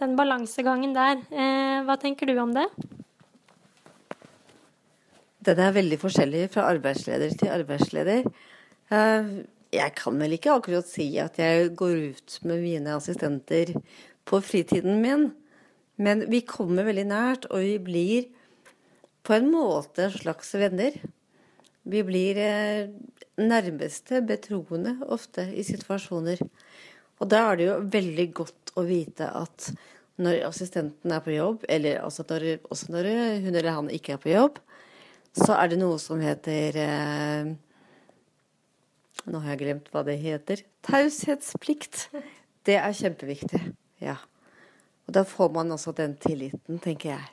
[0.01, 1.23] Den balansegangen der.
[1.87, 2.67] Hva tenker du om det?
[5.47, 8.27] Den er veldig forskjellig fra arbeidsleder til arbeidsleder.
[8.87, 13.73] Jeg kan vel ikke akkurat si at jeg går ut med mine assistenter
[14.27, 15.29] på fritiden min,
[15.99, 18.29] men vi kommer veldig nært, og vi blir
[19.27, 20.95] på en måte slags venner.
[21.87, 22.39] Vi blir
[23.37, 26.41] nærmeste betroende ofte i situasjoner.
[27.19, 29.71] Og da er det jo veldig godt å vite at
[30.21, 33.09] når assistenten er på jobb, eller også når, også når
[33.43, 34.57] hun eller han ikke er på jobb,
[35.37, 37.51] så er det noe som heter eh,
[39.27, 40.61] Nå har jeg glemt hva det heter.
[40.87, 42.05] Taushetsplikt.
[42.63, 43.59] Det er kjempeviktig.
[43.99, 44.15] Ja.
[45.03, 47.25] Og da får man også den tilliten, tenker jeg.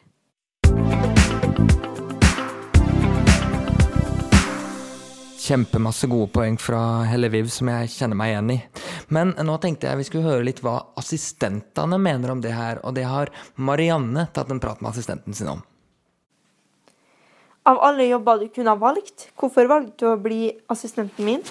[5.44, 8.60] Kjempemasse gode poeng fra Helle Viv som jeg kjenner meg igjen i.
[9.14, 12.98] Men nå tenkte jeg vi skulle høre litt hva assistentene mener om det her, og
[12.98, 15.62] det har Marianne tatt en prat med assistenten sin om.
[17.70, 21.44] Av alle jobber du kunne ha valgt, hvorfor valgte du å bli assistenten min?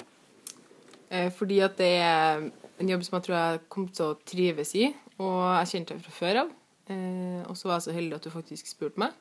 [1.10, 2.46] Eh, Fordi at det er
[2.80, 4.88] en jobb som jeg tror jeg kom til å trives i,
[5.18, 6.54] og jeg kjente deg fra før av.
[6.92, 9.14] Eh, og så var jeg så heldig at du faktisk spurte meg.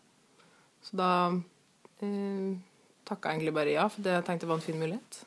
[0.83, 1.11] Så da
[2.03, 2.55] eh,
[3.07, 5.21] takka jeg egentlig bare ja, for det jeg tenkte var en fin mulighet.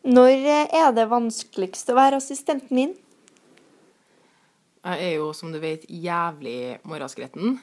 [0.00, 2.92] Når er det vanskeligst å være assistenten min?
[4.80, 7.58] Jeg er jo, som du vet, jævlig morgenskretten.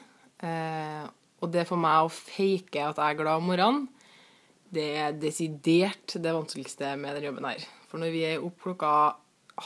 [0.46, 1.06] Eh,
[1.42, 3.88] og det for meg å fake at jeg er glad om morgenen,
[4.74, 7.64] det er desidert det vanskeligste med den jobben her.
[7.88, 8.92] For når vi er opp klokka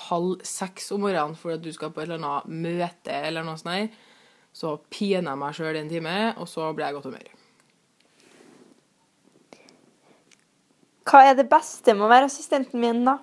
[0.09, 3.61] halv seks om morgenen fordi at du skal på et eller annet møte, eller noe
[3.61, 3.89] sånt her,
[4.53, 7.31] så piner jeg meg sjøl en time, og så blir jeg i godt humør.
[11.09, 13.19] Hva er det beste med å være assistenten min, da?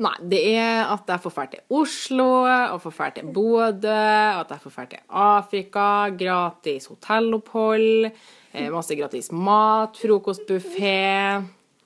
[0.00, 3.98] Nei, det er at jeg får dra til Oslo, og får dra til Bodø,
[4.40, 8.08] at jeg får dra til Afrika, gratis hotellopphold,
[8.54, 10.96] eh, masse gratis mat, frokostbuffé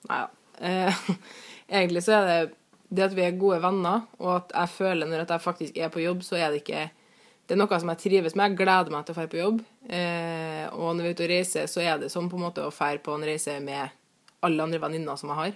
[0.06, 0.28] Nei da.
[0.62, 1.02] Eh,
[1.80, 2.54] egentlig så er det
[2.86, 6.04] det at vi er gode venner, og at jeg føler når jeg faktisk er på
[6.04, 6.88] jobb, så er det ikke
[7.46, 8.50] Det er noe som jeg trives med.
[8.50, 9.58] Jeg gleder meg til å dra på jobb.
[9.86, 12.64] Eh, og når vi er ute og reiser, så er det som på en måte
[12.64, 13.92] å dra på en reise med
[14.42, 15.52] alle andre venninner som jeg har.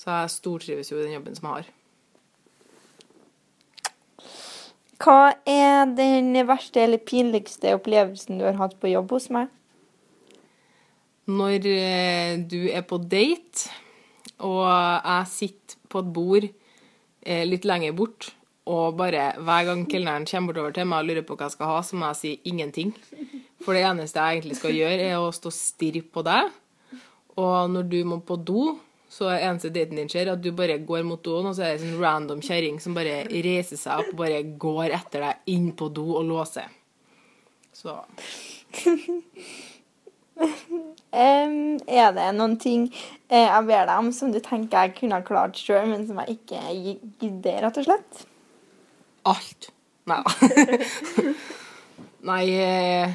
[0.00, 1.72] Så jeg stortrives jo i den jobben som jeg har.
[5.04, 9.50] Hva er den verste eller pinligste opplevelsen du har hatt på jobb hos meg?
[11.24, 13.72] Når eh, du er på date,
[14.44, 18.30] og jeg sitter på et bord eh, litt lenger bort,
[18.64, 21.72] og bare hver gang kelneren kommer bortover til meg og lurer på hva jeg skal
[21.72, 22.94] ha, så må jeg si ingenting.
[23.64, 26.52] For det eneste jeg egentlig skal gjøre, er å stå og stirre på deg.
[27.40, 28.76] Og når du må på do,
[29.14, 31.70] så er eneste daten din skjer at du bare går mot doen, og så er
[31.74, 35.54] det en sånn random kjerring som bare reiser seg opp og bare går etter deg
[35.54, 36.68] inn på do og låser.
[37.74, 37.94] Så
[40.42, 42.88] um, er det noen ting
[43.28, 46.18] eh, jeg ber deg om som du tenker jeg kunne ha klart sjøl, men som
[46.24, 46.60] jeg ikke
[47.22, 48.24] gidder, rett og slett?
[49.24, 49.72] alt.
[50.04, 50.32] Nei da.
[52.28, 53.14] Nei eh,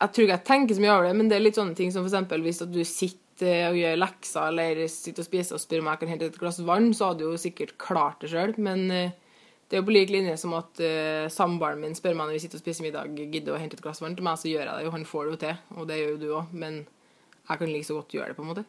[0.00, 1.90] Jeg tror ikke jeg tenker så mye over det, men det er litt sånne ting
[1.94, 5.90] som eksempel hvis du sitter og gjør lekser eller sitter og spiser og spør om
[5.92, 8.86] jeg kan hente et glass vann, så hadde du jo sikkert klart det sjøl, men
[8.94, 9.14] eh,
[9.70, 12.42] det er jo på lik linje som at uh, samboeren min spør meg når vi
[12.42, 14.72] sitter og spiser middag, gidder å hente et glass vann til meg, så gjør jeg
[14.74, 14.90] det jo.
[14.96, 17.86] Han får det jo til, og det gjør jo du òg, men jeg kan like
[17.86, 18.66] så godt gjøre det, på en måte.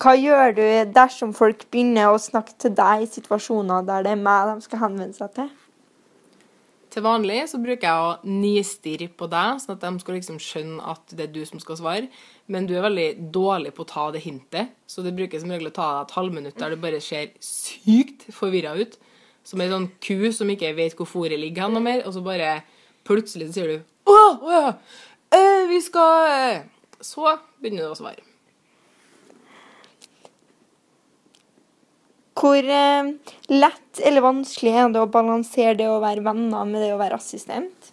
[0.00, 0.64] Hva gjør du
[0.96, 4.84] dersom folk begynner å snakke til deg i situasjoner der det er meg de skal
[4.86, 5.48] henvende seg til?
[6.96, 10.92] Til vanlig så bruker jeg å nistirre på deg, sånn at de skal liksom skjønne
[10.94, 12.06] at det er du som skal svare.
[12.48, 15.68] Men du er veldig dårlig på å ta det hintet, så det bruker som regel
[15.68, 18.96] å ta deg et halvminutt der du bare ser sykt forvirra ut.
[19.44, 22.24] Som ei sånn ku som ikke vet hvor fôret ligger hen noe mer, og så
[22.24, 22.62] bare
[23.04, 23.76] plutselig så sier du
[24.08, 24.72] Å, å ja!
[25.68, 26.64] Vi skal eh».
[27.04, 27.28] Så
[27.60, 28.24] begynner du å svare.
[32.36, 33.12] Hvor eh,
[33.48, 37.16] lett eller vanskelig er det å balansere det å være venner med det å være
[37.16, 37.92] assistent?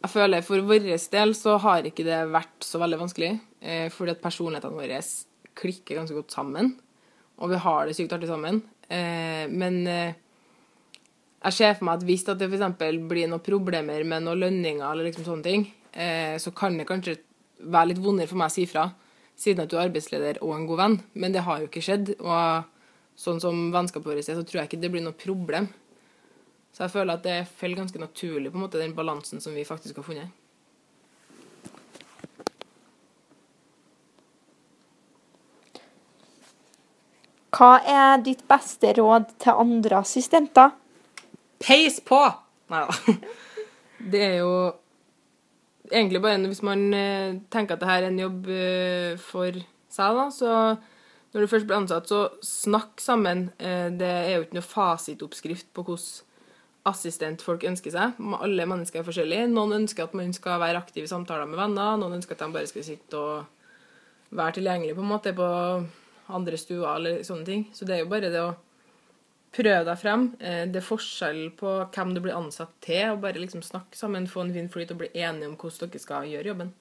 [0.00, 3.34] Jeg føler For vår del så har ikke det vært så veldig vanskelig.
[3.60, 5.02] Eh, fordi at personlighetene våre
[5.60, 6.72] klikker ganske godt sammen.
[7.40, 8.62] Og vi har det sykt artig sammen.
[8.88, 10.16] Eh, men eh,
[11.44, 12.80] jeg ser for meg at hvis det f.eks.
[13.08, 17.18] blir noen problemer med noen lønninger, eller liksom sånne ting, eh, så kan det kanskje
[17.60, 18.88] være litt vondere for meg å si fra,
[19.40, 21.00] siden at du er arbeidsleder og en god venn.
[21.20, 22.14] Men det har jo ikke skjedd.
[22.20, 22.79] Og
[23.20, 25.68] sånn som vennskapet vårt er, så tror jeg ikke det blir noe problem.
[26.72, 29.66] Så jeg føler at det faller ganske naturlig, på en måte, den balansen som vi
[29.68, 30.36] faktisk har funnet.
[37.50, 40.70] Hva er ditt beste råd til andre assistenter?
[41.60, 42.22] Peis på!
[42.70, 43.16] Nei da.
[44.00, 44.52] Det er jo
[45.90, 49.58] egentlig bare hvis man eh, tenker at det her er en jobb eh, for
[49.90, 50.52] seg, da, så
[51.32, 53.50] når du først blir ansatt, så snakk sammen.
[53.58, 56.26] Eh, Det er jo ikke noe fasitoppskrift på hvordan
[56.86, 58.14] assistent folk ønsker seg.
[58.40, 59.50] Alle mennesker er forskjellige.
[59.52, 61.98] Noen ønsker at man skal være aktiv i samtaler med venner.
[62.00, 63.44] Noen ønsker at de bare skal sitte og
[64.32, 65.46] være tilgjengelig på en måte på
[66.30, 67.66] andre stuer eller sånne ting.
[67.74, 68.54] Så det er jo bare det å
[69.52, 70.36] prøve deg frem.
[70.40, 74.26] Eh, Det er forskjell på hvem du blir ansatt til, og bare liksom snakke sammen,
[74.26, 76.72] få en fin flyt og bli enige om hvordan dere skal gjøre jobben.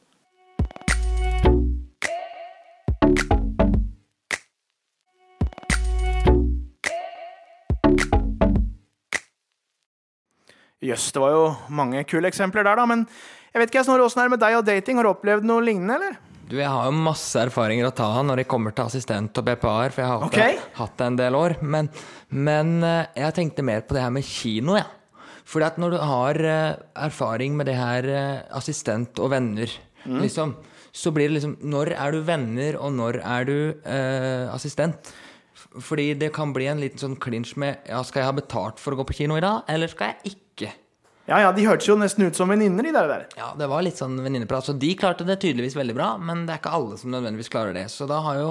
[10.86, 11.44] Jøss, det var jo
[11.76, 12.86] mange kule eksempler der, da.
[12.88, 13.02] Men
[13.52, 15.00] jeg vet ikke, Snorre, åssen er det med deg og dating?
[15.00, 16.20] Har du opplevd noe lignende, eller?
[16.50, 19.46] Du, jeg har jo masse erfaringer å ta av når det kommer til assistent og
[19.46, 21.58] BPA-er, for jeg har det, hatt det en del år.
[21.62, 21.90] Men,
[22.34, 24.88] men eh, jeg tenkte mer på det her med kino, jeg.
[24.88, 24.96] Ja.
[25.50, 30.22] Fordi at når du har eh, erfaring med det her eh, assistent og venner, Mm.
[30.24, 30.54] liksom,
[30.96, 35.10] så blir det liksom Når er du venner, og når er du eh, assistent?
[35.84, 38.96] Fordi det kan bli en liten sånn klinsj med ja, Skal jeg ha betalt for
[38.96, 40.46] å gå på kino i dag, eller skal jeg ikke?
[41.30, 43.28] Ja ja, de hørtes jo nesten ut som venninner, de der.
[43.38, 44.66] Ja, det var litt sånn venninneprat.
[44.66, 47.76] Så de klarte det tydeligvis veldig bra, men det er ikke alle som nødvendigvis klarer
[47.78, 47.86] det.
[47.94, 48.48] Så da har jo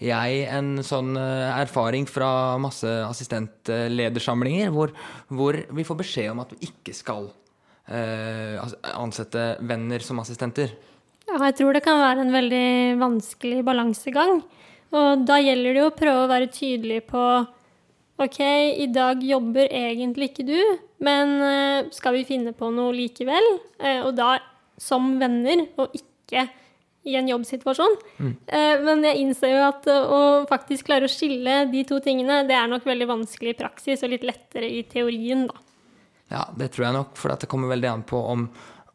[0.00, 4.94] jeg en sånn eh, erfaring fra masse assistentledersamlinger hvor,
[5.28, 7.28] hvor vi får beskjed om at vi ikke skal
[7.92, 8.56] eh,
[8.94, 10.72] ansette venner som assistenter.
[11.28, 12.66] Ja, jeg tror det kan være en veldig
[13.02, 14.40] vanskelig balansegang.
[14.92, 17.26] Og da gjelder det jo å prøve å være tydelig på
[18.22, 20.58] OK, i dag jobber egentlig ikke du,
[21.02, 23.48] men eh, skal vi finne på noe likevel?
[23.82, 24.36] Eh, Og da
[24.80, 26.46] som venner, og ikke
[27.04, 27.96] i en jobbsituasjon.
[28.22, 28.32] Mm.
[28.46, 32.54] Eh, Men jeg innser jo at å faktisk klare å skille de to tingene, det
[32.54, 35.58] er nok veldig vanskelig i praksis, og litt lettere i teorien, da.
[36.32, 38.46] Ja, det tror jeg nok, for det kommer veldig an på om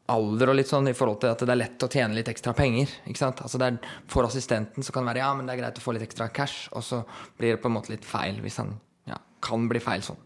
[0.08, 2.54] alder og litt sånn i forhold til at det er lett å tjene litt ekstra
[2.56, 2.88] penger.
[3.06, 3.42] ikke sant?
[3.44, 5.84] Altså det er, For assistenten så kan det være ja, men det er greit å
[5.84, 7.02] få litt ekstra cash, og så
[7.38, 8.72] blir det på en måte litt feil hvis han
[9.12, 10.18] ja, kan bli feil sånn.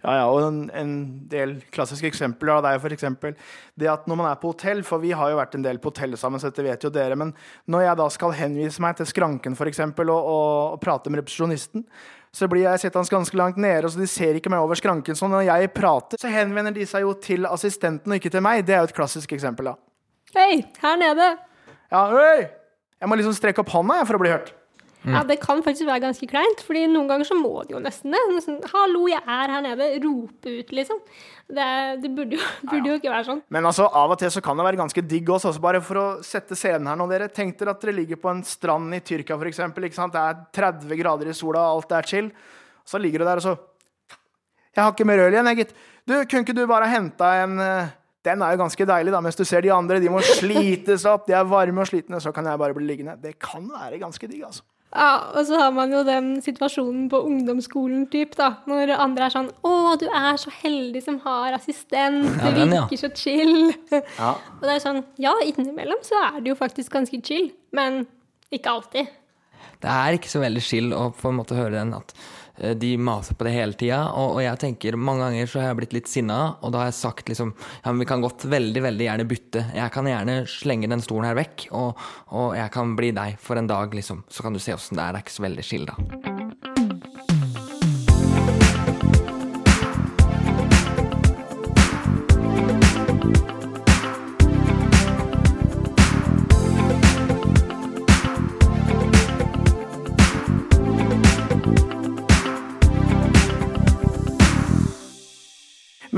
[0.00, 0.92] Ja, ja, og en, en
[1.28, 3.34] del klassiske eksempler det er jo for
[3.76, 5.92] det at når man er på hotell, for vi har jo vært en del på
[5.92, 7.34] hotell sammen, så dette vet jo dere, men
[7.68, 11.20] når jeg da skal henvise meg til skranken for eksempel, og, og, og prate med
[11.20, 11.84] resepsjonisten,
[12.32, 15.18] så blir jeg sittende ganske langt nede, så de ser ikke meg over skranken.
[15.18, 18.62] Så når jeg prater, så henvender de seg jo til assistenten og ikke til meg.
[18.64, 19.74] Det er jo et klassisk eksempel, da.
[20.36, 21.26] Hei, her nede!
[21.90, 22.46] Ja, hei!
[23.00, 24.54] Jeg må liksom strekke opp hånda for å bli hørt.
[25.08, 28.12] Ja, det kan faktisk være ganske kleint, fordi noen ganger så må de jo nesten
[28.12, 28.20] det.
[28.44, 30.98] Sånn, 'Hallo, jeg er her nede.' Rope ut, liksom.
[31.50, 31.68] Det,
[32.02, 33.40] det burde, jo, burde jo ikke være sånn.
[33.48, 35.50] Men altså, av og til så kan det være ganske digg også.
[35.50, 37.30] Altså bare for å sette scenen her nå, dere.
[37.32, 39.88] Tenk dere at dere ligger på en strand i Tyrkia, for eksempel.
[39.88, 40.14] Ikke sant?
[40.14, 42.28] Det er 30 grader i sola, alt er chill.
[42.86, 43.56] Så ligger du der, og så
[44.76, 45.72] Jeg har ikke mer øl igjen, jeg, gitt.
[46.06, 47.88] Du, kunne ikke du bare henta en eh,
[48.22, 49.20] Den er jo ganske deilig, da.
[49.24, 51.26] Mens du ser de andre, de må slites opp.
[51.26, 52.20] De er varme og slitne.
[52.20, 53.16] Så kan jeg bare bli liggende.
[53.18, 54.62] Det kan være ganske digg, altså.
[54.90, 58.56] Ja, og så har man jo den situasjonen på ungdomsskolen, typ, da.
[58.66, 62.26] Når andre er sånn 'Å, du er så heldig som har assistent.
[62.26, 62.98] Ja, Det virker ja.
[62.98, 63.74] så chill.'
[64.18, 64.34] Ja.
[64.34, 68.06] Og det er sånn Ja, innimellom så er det jo faktisk ganske chill, men
[68.50, 69.06] ikke alltid.
[69.80, 72.12] Det er ikke så veldig chill å på en måte høre den at
[72.80, 74.02] de maser på det hele tida.
[74.12, 76.90] Og, og jeg tenker mange ganger så har jeg blitt litt sinna, og da har
[76.90, 79.64] jeg sagt liksom Ja, men vi kan godt veldig, veldig gjerne bytte.
[79.76, 83.60] Jeg kan gjerne slenge den stolen her vekk, og, og jeg kan bli deg for
[83.60, 84.24] en dag, liksom.
[84.28, 85.16] Så kan du se åssen det er.
[85.16, 86.49] Det er ikke så veldig chill, da.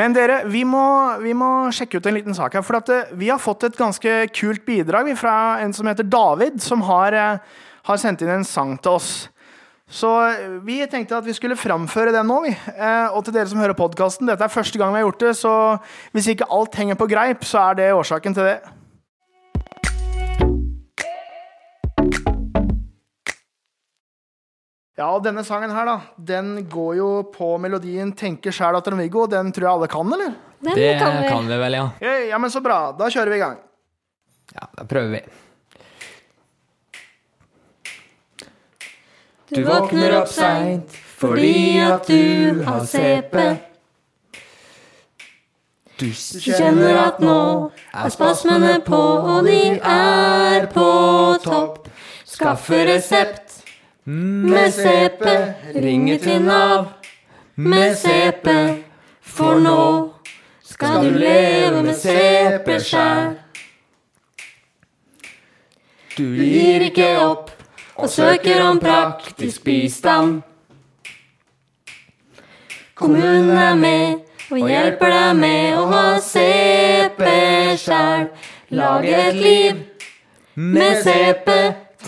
[0.03, 0.83] Men dere, vi må,
[1.23, 2.65] vi må sjekke ut en liten sak her.
[2.67, 6.59] For at eh, vi har fått et ganske kult bidrag fra en som heter David,
[6.65, 9.13] som har, eh, har sendt inn en sang til oss.
[9.87, 12.57] Så eh, vi tenkte at vi skulle framføre den nå, vi.
[13.15, 15.55] Og til dere som hører podkasten, dette er første gang vi har gjort det, så
[16.17, 18.59] hvis ikke alt henger på greip, så er det årsaken til det.
[24.99, 29.29] Ja, og denne sangen her, da, den går jo på melodien 'Tenker sjæl at Trond-Viggo'.
[29.31, 30.35] Den tror jeg alle kan, eller?
[30.63, 31.29] Den det kan vi.
[31.29, 31.87] kan vi vel, ja.
[32.01, 32.93] Ja, ja, men så bra.
[32.93, 33.59] Da kjører vi i gang.
[34.55, 35.23] Ja, Da prøver vi.
[39.53, 43.37] Du våkner opp seint fordi at du har CP.
[46.01, 50.87] Du Du kjenner at nå er spasmene på, og de er på
[51.45, 51.89] topp.
[52.25, 53.42] Skaffe resept
[54.05, 55.25] med CP,
[55.75, 56.87] ringer til Nav
[57.55, 58.49] med CP.
[59.23, 60.13] For nå
[60.65, 63.31] skal du leve med CP skjær.
[66.19, 67.53] Du gir ikke opp
[67.97, 70.43] og søker om praktisk bistand.
[72.95, 74.19] Kommunen er med
[74.51, 77.25] og hjelper deg med å ha CP
[77.81, 78.29] sjæl.
[78.73, 79.81] Lage et liv
[80.55, 81.51] med CP,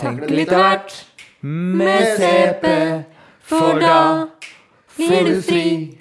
[0.01, 1.04] tenk litt hvert
[1.45, 2.67] med CP,
[3.41, 4.27] for da
[4.95, 5.97] blir du fri.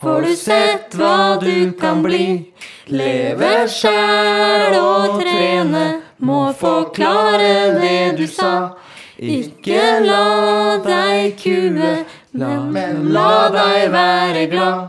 [0.00, 2.52] Får du sett hva du kan bli?
[2.86, 5.86] Leve sjæl og trene,
[6.18, 8.76] må forklare det du sa.
[9.16, 11.92] Ikke la deg kue,
[12.32, 14.88] men la deg være glad.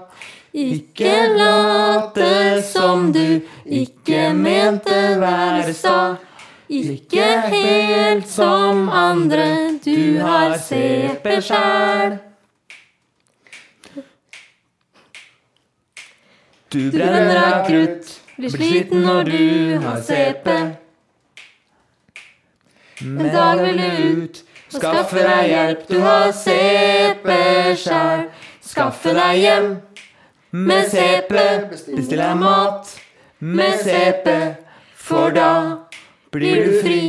[0.57, 5.99] Ikke late som du ikke mente være sta.
[6.67, 12.17] Ikke helt som andre, du har CP sjæl.
[16.73, 20.49] Du brenner av krutt, blir sliten når du har CP.
[23.05, 27.31] En dag vil du ut og skaffe deg hjelp, du har CP
[27.85, 28.27] sjæl.
[28.67, 29.69] Skaffe deg hjem
[30.51, 31.33] med CP,
[31.71, 32.91] bestill deg mat
[33.39, 34.27] med CP,
[35.07, 35.51] for da
[36.35, 37.01] blir du fri.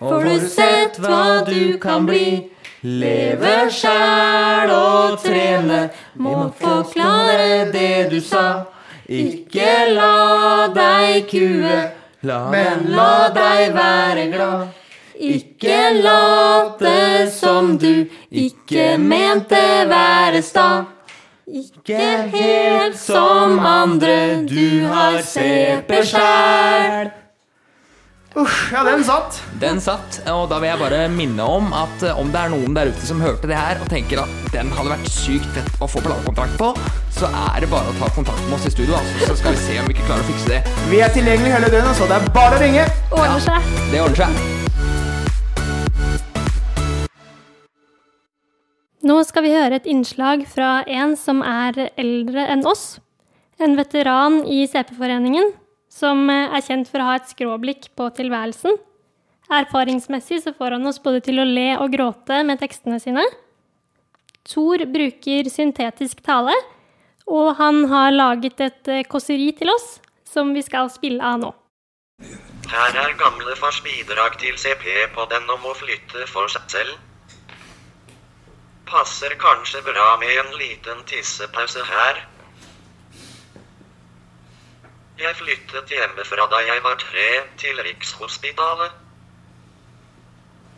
[0.00, 2.48] Får du sett hva du kan bli.
[2.80, 8.64] Leve sjæl og trene, må forklare det du sa.
[9.04, 11.76] Ikke la deg kue,
[12.24, 14.66] men la deg være glad.
[15.20, 19.60] Ikke late som du ikke mente
[19.92, 20.68] være sta.
[21.44, 22.00] Ikke
[22.32, 27.19] helt som andre, du har CP sjæl.
[28.34, 29.42] Uff, ja, den satt.
[29.58, 32.76] Den satt, og da vil jeg bare minne om at eh, om det er noen
[32.76, 35.88] der ute som hørte det her og tenker at den hadde vært sykt fett å
[35.90, 36.68] få platekontrakt på,
[37.16, 39.64] så er det bare å ta kontakt med oss i studio, altså, så skal vi
[39.64, 40.60] se om vi ikke klarer å fikse det.
[40.92, 42.86] Vi er tilgjengelige hele døgnet, så det er bare å ringe.
[43.10, 43.70] Ordner seg.
[43.90, 44.30] Det ordner seg.
[49.10, 53.00] Nå skal vi høre et innslag fra en som er eldre enn oss.
[53.58, 55.50] En veteran i CP-foreningen,
[55.90, 58.78] som eh, er kjent for å ha et skråblikk på tilværelsen.
[59.50, 63.24] Erfaringsmessig så får han oss både til å le og gråte med tekstene sine.
[64.46, 66.54] Thor bruker syntetisk tale,
[67.30, 71.50] og han har laget et eh, kåseri til oss, som vi skal spille av nå.
[72.70, 76.98] Her er gamlefars bidrag til CP på den om å flytte for seg selv.
[78.86, 82.22] Passer kanskje bra med en liten tissepause her.
[85.20, 87.28] Jeg flyttet hjemmefra da jeg var tre,
[87.60, 88.92] til Rikshospitalet.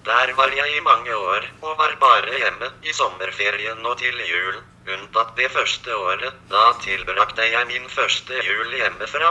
[0.09, 4.59] Der var jeg i mange år, og var bare hjemme i sommerferien og til jul,
[4.97, 6.43] unntatt det første året.
[6.51, 9.31] Da tilbrakte jeg min første jul hjemmefra.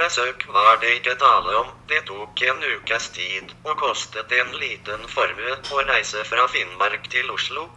[0.00, 5.04] Besøk var det ikke tale om, det tok en ukes tid, og kostet en liten
[5.12, 7.68] formue å reise fra Finnmark til Oslo.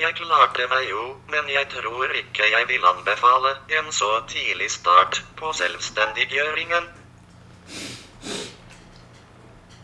[0.00, 5.18] Jeg klarte meg jo, men jeg tror ikke jeg vil anbefale en så tidlig start
[5.36, 6.86] på selvstendiggjøringen.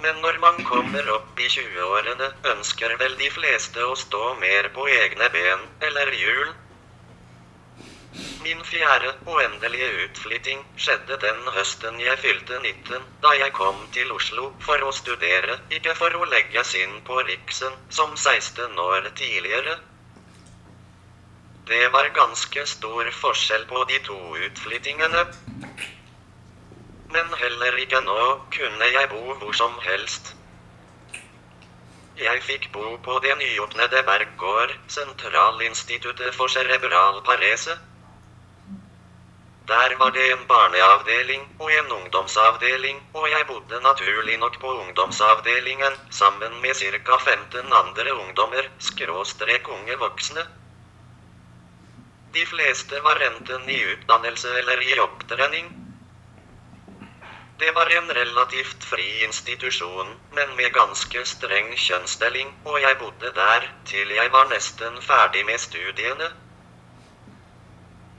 [0.01, 4.87] Men når man kommer opp i 20-årene, ønsker vel de fleste å stå mer på
[4.95, 6.55] egne ben, eller hjul.
[8.47, 14.17] Min fjerde og endelige utflytting skjedde den høsten jeg fylte 19, da jeg kom til
[14.17, 19.77] Oslo for å studere, ikke for å legges inn på Riksen som 16 år tidligere.
[21.69, 25.25] Det var ganske stor forskjell på de to utflyttingene.
[27.13, 28.21] Men heller ikke nå
[28.55, 30.31] kunne jeg bo hvor som helst.
[32.19, 37.77] Jeg fikk bo på det nyåpnede Berggård, Sentralinstituttet for cerebral parese.
[39.69, 46.01] Der var det en barneavdeling og en ungdomsavdeling, og jeg bodde naturlig nok på ungdomsavdelingen
[46.11, 47.19] sammen med ca.
[47.19, 50.47] 15 andre ungdommer, skråstrek unge voksne.
[52.39, 55.71] De fleste var enten i utdannelse eller i opptrening.
[57.59, 63.67] Det var en relativt fri institusjon, men med ganske streng kjønnsdeling, og jeg bodde der
[63.91, 66.29] til jeg var nesten ferdig med studiene.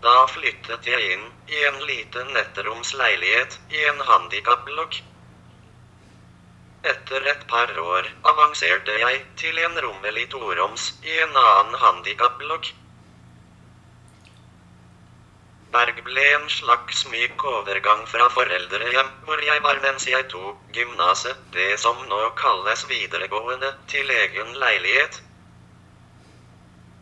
[0.04, 1.24] Da flyttet jeg inn
[1.56, 5.00] i en liten netteromsleilighet i en handikapblokk.
[6.92, 12.74] Etter et par år avanserte jeg til en rommelig toroms i en annen handikapblokk.
[15.74, 21.42] Berg ble en slags myk overgang fra foreldrehjem, hvor jeg var mens jeg tok gymnaset,
[21.54, 25.20] det som nå kalles videregående, til egen leilighet.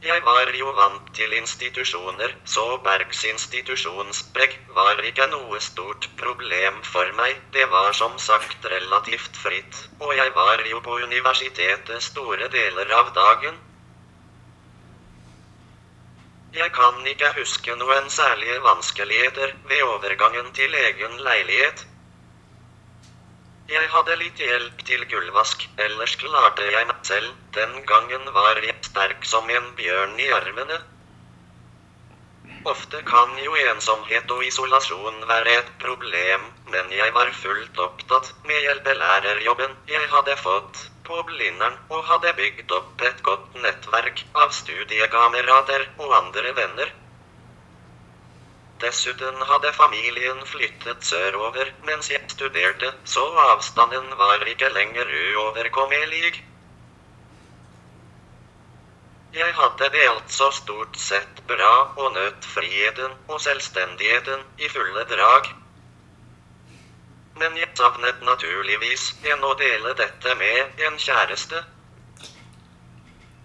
[0.07, 7.15] Jeg var jo vant til institusjoner, så Bergs institusjonspreg var ikke noe stort problem for
[7.22, 12.93] meg, det var som sagt relativt fritt, og jeg var jo på universitetet store deler
[12.99, 13.57] av dagen.
[16.56, 21.84] Jeg kan ikke huske noen særlige vanskeligheter ved overgangen til egen leilighet.
[23.68, 27.34] Jeg hadde litt hjelp til gulvvask, ellers klarte jeg meg selv.
[27.58, 30.80] Den gangen var jeg sterk som en bjørn i armene.
[32.72, 38.64] Ofte kan jo ensomhet og isolasjon være et problem, men jeg var fullt opptatt med
[38.64, 45.88] hjelpelærerjobben jeg hadde fått på Blindern, og hadde bygd opp et godt nettverk av studiekamerater
[45.97, 46.93] og andre venner.
[48.82, 56.36] Dessuten hadde familien flyttet sørover mens jeg studerte, så avstanden var ikke lenger uoverkommelig.
[59.38, 65.49] Jeg hadde det altså stort sett bra og nøt friheten og selvstendigheten i fulle drag.
[67.40, 71.64] Men jeg savnet naturligvis en å dele dette med en kjæreste.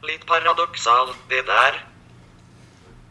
[0.08, 1.82] Litt paradoksalt det der.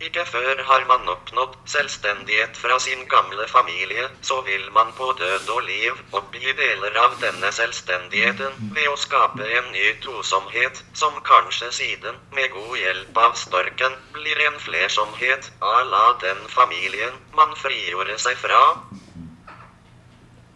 [0.02, 5.52] Ikke før har man oppnådd selvstendighet fra sin gamle familie, så vil man på død
[5.56, 11.70] og liv oppgi deler av denne selvstendigheten ved å skape en ny tosomhet, som kanskje
[11.78, 18.18] siden, med god hjelp av storken, blir en flersomhet à la den familien man frigjorde
[18.26, 18.64] seg fra.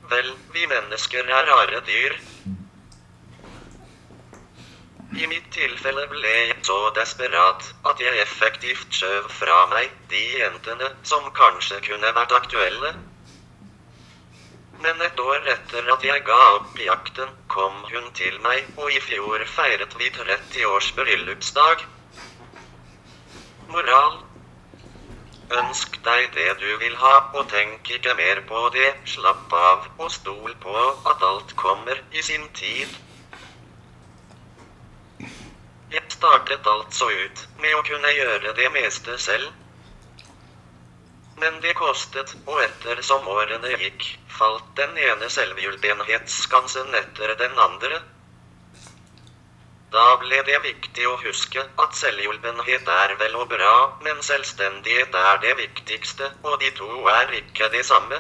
[0.10, 2.16] Vel, vi mennesker er rare dyr.
[5.16, 10.92] I mitt tilfelle ble jeg så desperat at jeg effektivt skjøv fra meg de jentene
[11.12, 12.92] som kanskje kunne vært aktuelle.
[14.84, 19.02] Men et år etter at jeg ga opp jakten, kom hun til meg, og i
[19.08, 21.86] fjor feiret vi 30 års bryllupsdag.
[23.72, 24.25] Moral.
[25.54, 28.88] Ønsk deg det du vil ha, og tenk ikke mer på det.
[29.06, 30.78] Slapp av, og stol på
[31.12, 32.90] at alt kommer i sin tid.
[35.92, 39.54] Jeg startet altså ut med å kunne gjøre det meste selv.
[41.38, 44.08] Men det kostet, og ettersom årene gikk,
[44.40, 48.02] falt den ene selvhjulpenhetsskansen etter den andre.
[49.96, 55.38] Da ble det viktig å huske at selvhjulpenhet er vel og bra, men selvstendighet er
[55.44, 58.20] det viktigste, og de to er ikke det samme.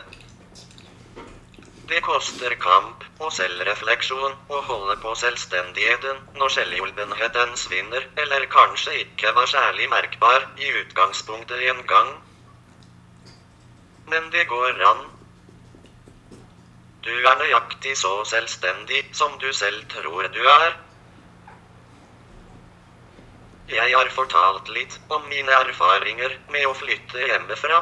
[1.89, 9.35] Det koster kamp og selvrefleksjon å holde på selvstendigheten når selvhjulpenheten svinner, eller kanskje ikke
[9.35, 12.15] var særlig merkbar i utgangspunktet en gang.
[14.15, 15.05] Men det går an.
[17.03, 20.79] Du er nøyaktig så selvstendig som du selv tror du er.
[23.65, 27.79] Jeg har fortalt litt om mine erfaringer med å flytte hjemmefra.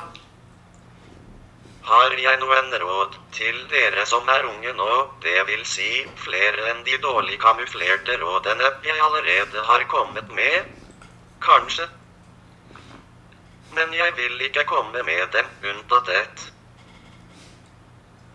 [1.83, 4.93] Har jeg noen råd til dere som er unge nå,
[5.25, 5.89] det vil si
[6.23, 10.71] flere enn de dårlig kamuflerte rådene jeg allerede har kommet med?
[11.43, 11.89] Kanskje.
[13.75, 16.49] Men jeg vil ikke komme med dem unntatt ett.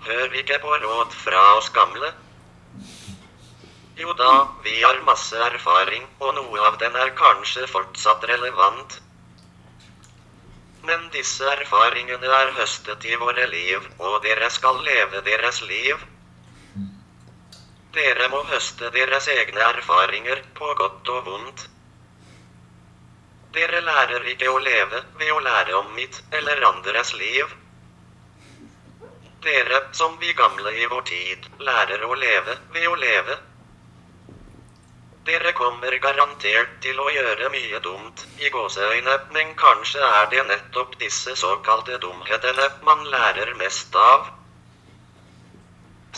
[0.05, 2.13] Hør ikke på råd fra oss gamle.
[3.99, 8.93] Jo da, vi har masse erfaring, og noe av den er kanskje fortsatt relevant.
[10.87, 16.05] Men disse erfaringene er høstet i våre liv, og dere skal leve deres liv.
[17.99, 21.67] Dere må høste deres egne erfaringer, på godt og vondt.
[23.59, 27.51] Dere lærer ikke å leve ved å lære om mitt eller andres liv.
[29.43, 33.41] Dere, som vi gamle i vår tid, lærer å leve ved å leve.
[35.29, 40.95] Dere kommer garantert til å gjøre mye dumt, i gåseøyne, men kanskje er det nettopp
[41.03, 44.31] disse såkalte dumhetene man lærer mest av.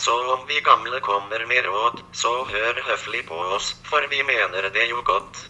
[0.05, 4.69] Så om vi gamle kommer med råd, så hør høflig på oss, for vi mener
[4.77, 5.43] det jo godt.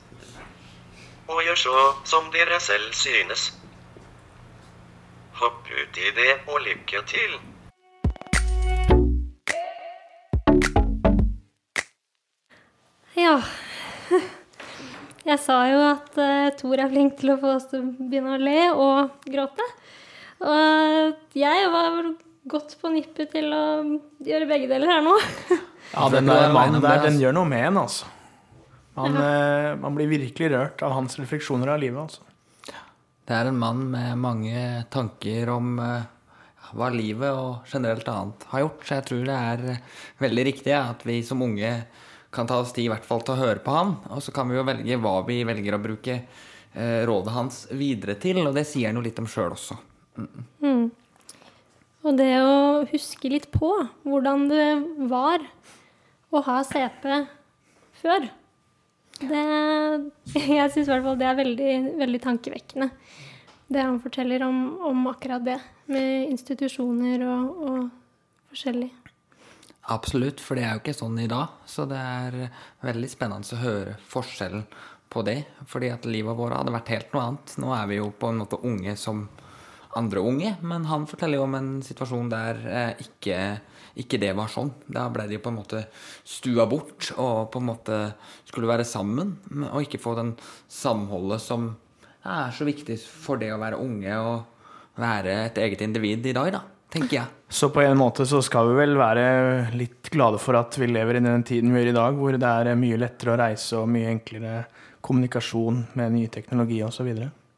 [1.27, 1.85] Og gjør så
[2.15, 3.45] som dere selv synes.
[5.43, 7.37] Hopp ut i det, og lykke til.
[13.17, 13.37] Ja.
[15.29, 18.37] Jeg sa jo at uh, Tor er flink til å få oss til å begynne
[18.37, 19.67] å le og gråte.
[20.41, 22.07] Og jeg var vel
[22.49, 23.65] godt på nippet til å
[24.25, 25.13] gjøre begge deler her nå.
[25.91, 28.07] Ja, den der mannen der, den gjør noe med en, altså.
[28.95, 32.23] Man, uh, man blir virkelig rørt av hans refleksjoner av livet, altså.
[33.27, 36.05] Det er en mann med mange tanker om uh,
[36.75, 38.85] hva livet og generelt annet har gjort.
[38.87, 39.83] Så jeg tror det er eh,
[40.23, 41.73] veldig riktig ja, at vi som unge
[42.31, 43.95] kan ta oss tid i hvert fall til å høre på han.
[44.15, 48.15] Og så kan vi jo velge hva vi velger å bruke eh, rådet hans videre
[48.21, 48.41] til.
[48.45, 49.77] Og det sier han jo litt om sjøl også.
[50.17, 50.45] Mm.
[50.63, 50.85] Mm.
[52.01, 53.69] Og det å huske litt på
[54.07, 54.69] hvordan det
[55.11, 55.43] var
[56.31, 57.03] å ha CP
[58.01, 58.29] før.
[59.21, 59.43] Det,
[60.33, 62.89] jeg syns i hvert fall det er veldig, veldig tankevekkende.
[63.71, 65.59] Det han forteller om, om akkurat det,
[65.91, 68.89] med institusjoner og, og forskjellig.
[69.89, 71.57] Absolutt, for det er jo ikke sånn i dag.
[71.65, 72.37] Så det er
[72.85, 74.65] veldig spennende å høre forskjellen
[75.11, 75.39] på det.
[75.69, 77.55] Fordi at livet vårt hadde vært helt noe annet.
[77.61, 79.25] Nå er vi jo på en måte unge som
[79.99, 83.39] andre unge, men han forteller jo om en situasjon der eh, ikke,
[83.99, 84.71] ikke det var sånn.
[84.87, 85.83] Da ble de på en måte
[86.23, 87.97] stua bort og på en måte
[88.47, 89.35] skulle være sammen.
[89.73, 90.35] Og ikke få den
[90.71, 91.73] samholdet som
[92.21, 96.51] er så viktig for det å være unge og være et eget individ i dag,
[96.53, 96.61] da,
[96.91, 97.27] tenker jeg.
[97.51, 99.23] Så på en måte så skal vi vel være
[99.75, 102.51] litt glade for at vi lever i den tiden vi gjør i dag, hvor det
[102.51, 104.61] er mye lettere å reise og mye enklere
[105.03, 107.09] kommunikasjon med ny teknologi osv.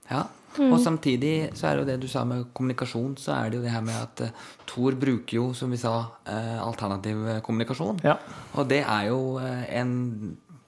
[0.09, 0.23] Ja.
[0.61, 3.63] Og samtidig så er det jo det du sa med kommunikasjon, så er det jo
[3.65, 5.95] det her med at Thor bruker jo, som vi sa,
[6.29, 8.03] uh, alternativ kommunikasjon.
[8.05, 8.19] Ja.
[8.53, 9.93] Og det er jo en,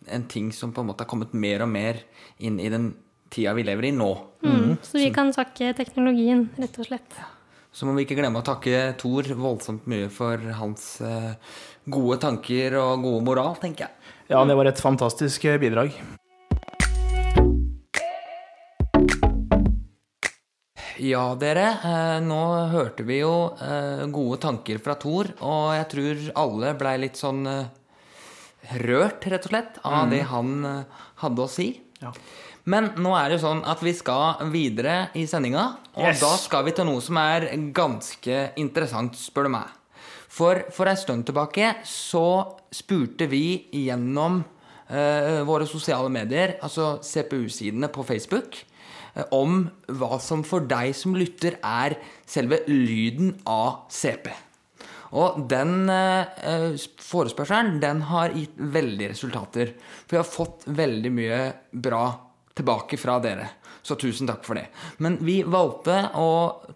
[0.10, 2.02] en ting som på en måte har kommet mer og mer
[2.42, 2.96] inn i den
[3.30, 4.10] tida vi lever i nå.
[4.46, 4.76] Mm.
[4.86, 7.22] Så vi kan takke teknologien, rett og slett.
[7.76, 10.86] Så må vi ikke glemme å takke Thor voldsomt mye for hans
[11.92, 14.14] gode tanker og gode moral, tenker jeg.
[14.32, 15.92] Ja, det var et fantastisk bidrag.
[20.96, 21.66] Ja, dere.
[21.84, 22.40] Eh, nå
[22.72, 27.44] hørte vi jo eh, gode tanker fra Thor, og jeg tror alle blei litt sånn
[27.52, 27.68] eh,
[28.86, 30.14] rørt, rett og slett, av Mm.
[30.16, 31.68] det han eh, hadde å si.
[32.02, 32.14] Ja.
[32.72, 36.22] Men nå er det jo sånn at vi skal videre i sendinga, og Yes.
[36.24, 37.46] da skal vi til noe som er
[37.76, 39.70] ganske interessant, spør du meg.
[40.36, 44.42] For, for en stund tilbake så spurte vi gjennom
[44.90, 48.58] eh, våre sosiale medier, altså CPU-sidene på Facebook,
[49.14, 51.96] eh, om hva som for deg som lytter er
[52.28, 54.34] selve lyden av CP.
[55.16, 59.76] Og den eh, forespørselen den har gitt veldig resultater.
[60.04, 61.42] For vi har fått veldig mye
[61.72, 62.04] bra
[62.56, 63.50] tilbake fra dere.
[63.86, 64.66] Så tusen takk for det.
[65.04, 66.30] Men vi valgte å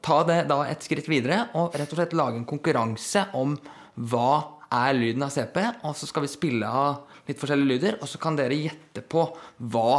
[0.06, 3.56] ta det da et skritt videre og rett og slett lage en konkurranse om
[3.96, 8.10] hva er lyden av CP, og så skal vi spille av litt forskjellige lyder, og
[8.10, 9.26] så kan dere gjette på
[9.74, 9.94] hva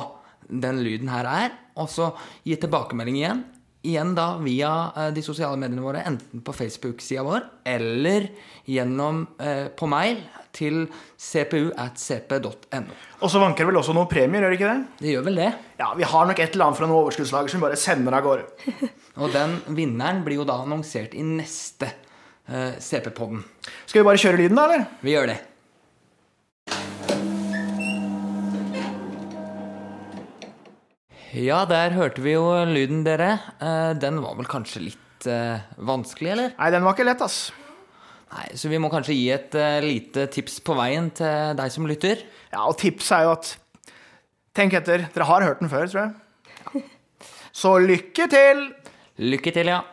[0.46, 2.12] den lyden her er, og så
[2.46, 3.42] gi tilbakemelding igjen.
[3.80, 8.26] Igjen da via eh, de sosiale mediene våre, enten på Facebook-sida vår eller
[8.68, 10.20] gjennom eh, på mail
[10.52, 10.82] til
[11.16, 12.82] cpu at cp.no.
[13.20, 15.00] Og så vanker det vel også noen premier, gjør det ikke det?
[15.00, 15.48] Det gjør vel det.
[15.80, 18.26] Ja, vi har nok et eller annet fra noen overskuddslager som vi bare sender av
[18.26, 18.72] gårde.
[19.24, 23.40] Og den vinneren blir jo da annonsert i neste eh, CP-podden.
[23.86, 24.90] Skal vi bare kjøre lyden, da, eller?
[25.00, 25.40] Vi gjør det.
[31.30, 33.36] Ja, der hørte vi jo lyden, dere.
[33.62, 36.54] Eh, Den var vel kanskje litt eh, vanskelig, eller?
[36.58, 37.52] Nei, den var ikke lett, ass.
[38.34, 41.86] Nei, Så vi må kanskje gi et eh, lite tips på veien til deg som
[41.86, 42.24] lytter.
[42.50, 43.52] Ja, og tipset er jo at
[44.58, 45.04] Tenk etter.
[45.14, 46.82] Dere har hørt den før, tror jeg.
[47.60, 48.64] Så lykke til!
[49.22, 49.84] Lykke til, ja.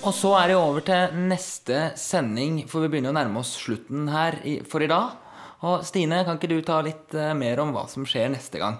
[0.00, 4.06] Og så er det over til neste sending, for vi begynner å nærme oss slutten
[4.14, 4.38] her
[4.70, 5.18] for i dag.
[5.66, 8.78] Og Stine, kan ikke du ta litt eh, mer om hva som skjer neste gang?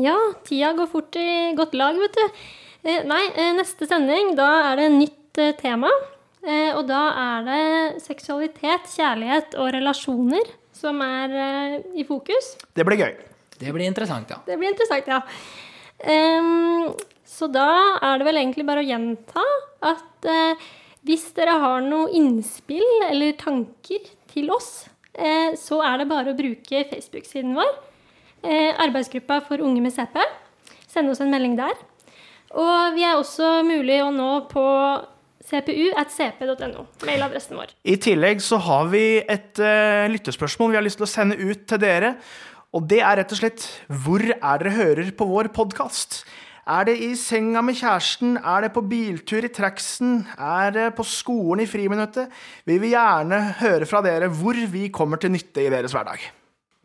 [0.00, 0.16] Ja,
[0.46, 2.44] tida går fort i godt lag, vet du.
[2.82, 5.90] Eh, nei, eh, neste sending, da er det nytt tema.
[6.42, 12.56] Eh, og da er det seksualitet, kjærlighet og relasjoner som er i fokus.
[12.74, 13.12] Det blir gøy.
[13.60, 14.40] Det blir interessant, ja.
[14.46, 15.20] Det blir interessant, ja.
[16.02, 16.88] Um,
[17.28, 17.68] så da
[18.02, 19.44] er det vel egentlig bare å gjenta
[19.86, 20.64] at uh,
[21.06, 24.88] hvis dere har noe innspill eller tanker til oss,
[25.60, 27.72] så er det bare å bruke Facebook-siden vår.
[28.42, 30.18] Eh, arbeidsgruppa for unge med CP.
[30.90, 31.74] Send oss en melding der.
[32.52, 34.64] Og vi er også mulig å nå på
[35.42, 37.72] cpu at cp.no, mailadressen vår.
[37.88, 41.64] I tillegg så har vi et uh, lyttespørsmål vi har lyst til å sende ut
[41.70, 42.14] til dere.
[42.72, 43.66] Og det er rett og slett
[44.04, 46.22] hvor er dere hører på vår podkast?
[46.62, 48.36] Er det i senga med kjæresten?
[48.38, 50.20] Er det på biltur i tracksen?
[50.38, 52.30] Er det på skolen i friminuttet?
[52.64, 56.22] Vi vil gjerne høre fra dere hvor vi kommer til nytte i deres hverdag.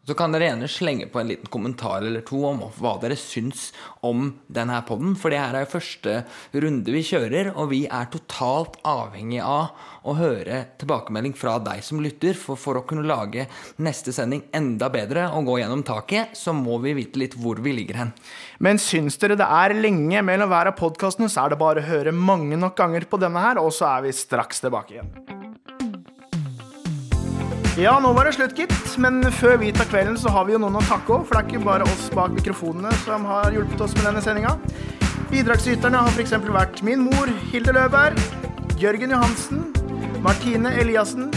[0.08, 3.74] Så kan dere gjerne slenge på en liten kommentar eller to om hva dere syns
[4.08, 5.18] om denne podden.
[5.20, 6.14] For det her er jo første
[6.55, 9.76] runde vi kjører, og vi er totalt avhengig av
[10.08, 12.39] å høre tilbakemelding fra deg som lytter.
[12.39, 13.49] For for å kunne lage
[13.84, 17.76] neste sending enda bedre og gå gjennom taket, så må vi vite litt hvor vi
[17.76, 18.16] ligger hen.
[18.64, 21.89] Men syns dere det er lenge mellom hver av podkastene, så er det bare å
[21.89, 25.47] høre mange nok ganger på denne her, og så er vi straks tilbake igjen.
[27.78, 28.93] Ja, nå var det slutt, gitt.
[28.97, 31.28] Men før vi tar kvelden, så har vi jo noen å takke òg.
[31.28, 34.55] For det er ikke bare oss bak mikrofonene som har hjulpet oss med denne sendinga.
[35.30, 36.34] Bidragsyterne har f.eks.
[36.55, 38.17] vært min mor, Hilde Løberg,
[38.82, 39.61] Jørgen Johansen,
[40.25, 41.30] Martine Eliassen,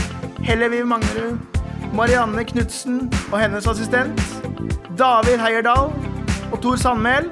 [0.47, 1.61] Helleviv Manglerud,
[1.93, 4.25] Marianne Knutsen og hennes assistent,
[4.97, 5.93] David Heierdal
[6.49, 7.29] og Tor Sandmæl.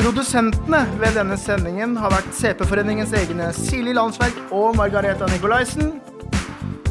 [0.00, 5.98] Produsentene ved denne sendingen har vært CP-foreningens egne Silje Landsverk og Margareta Nikolaisen.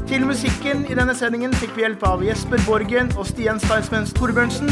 [0.05, 4.69] Til musikken i denne sendingen fikk vi hjelp av Jesper Borgen og Stian Steinsmens Torbjørnsen.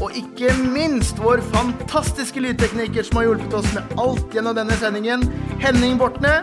[0.00, 5.26] Og ikke minst vår fantastiske lydtekniker som har hjulpet oss med alt gjennom denne sendingen,
[5.60, 6.38] Henning Bortne.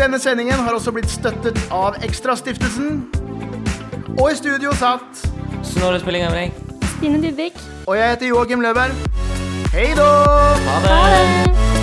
[0.00, 3.02] Denne sendingen har også blitt støttet av Ekstrastiftelsen.
[4.16, 5.26] Og i studio satt
[5.74, 6.56] Snorre Spilling Emring.
[6.96, 7.60] Stine Dybvik.
[7.84, 8.96] Og jeg heter Joakim Løberg.
[9.76, 10.08] Hei da!
[10.64, 11.79] Ha det!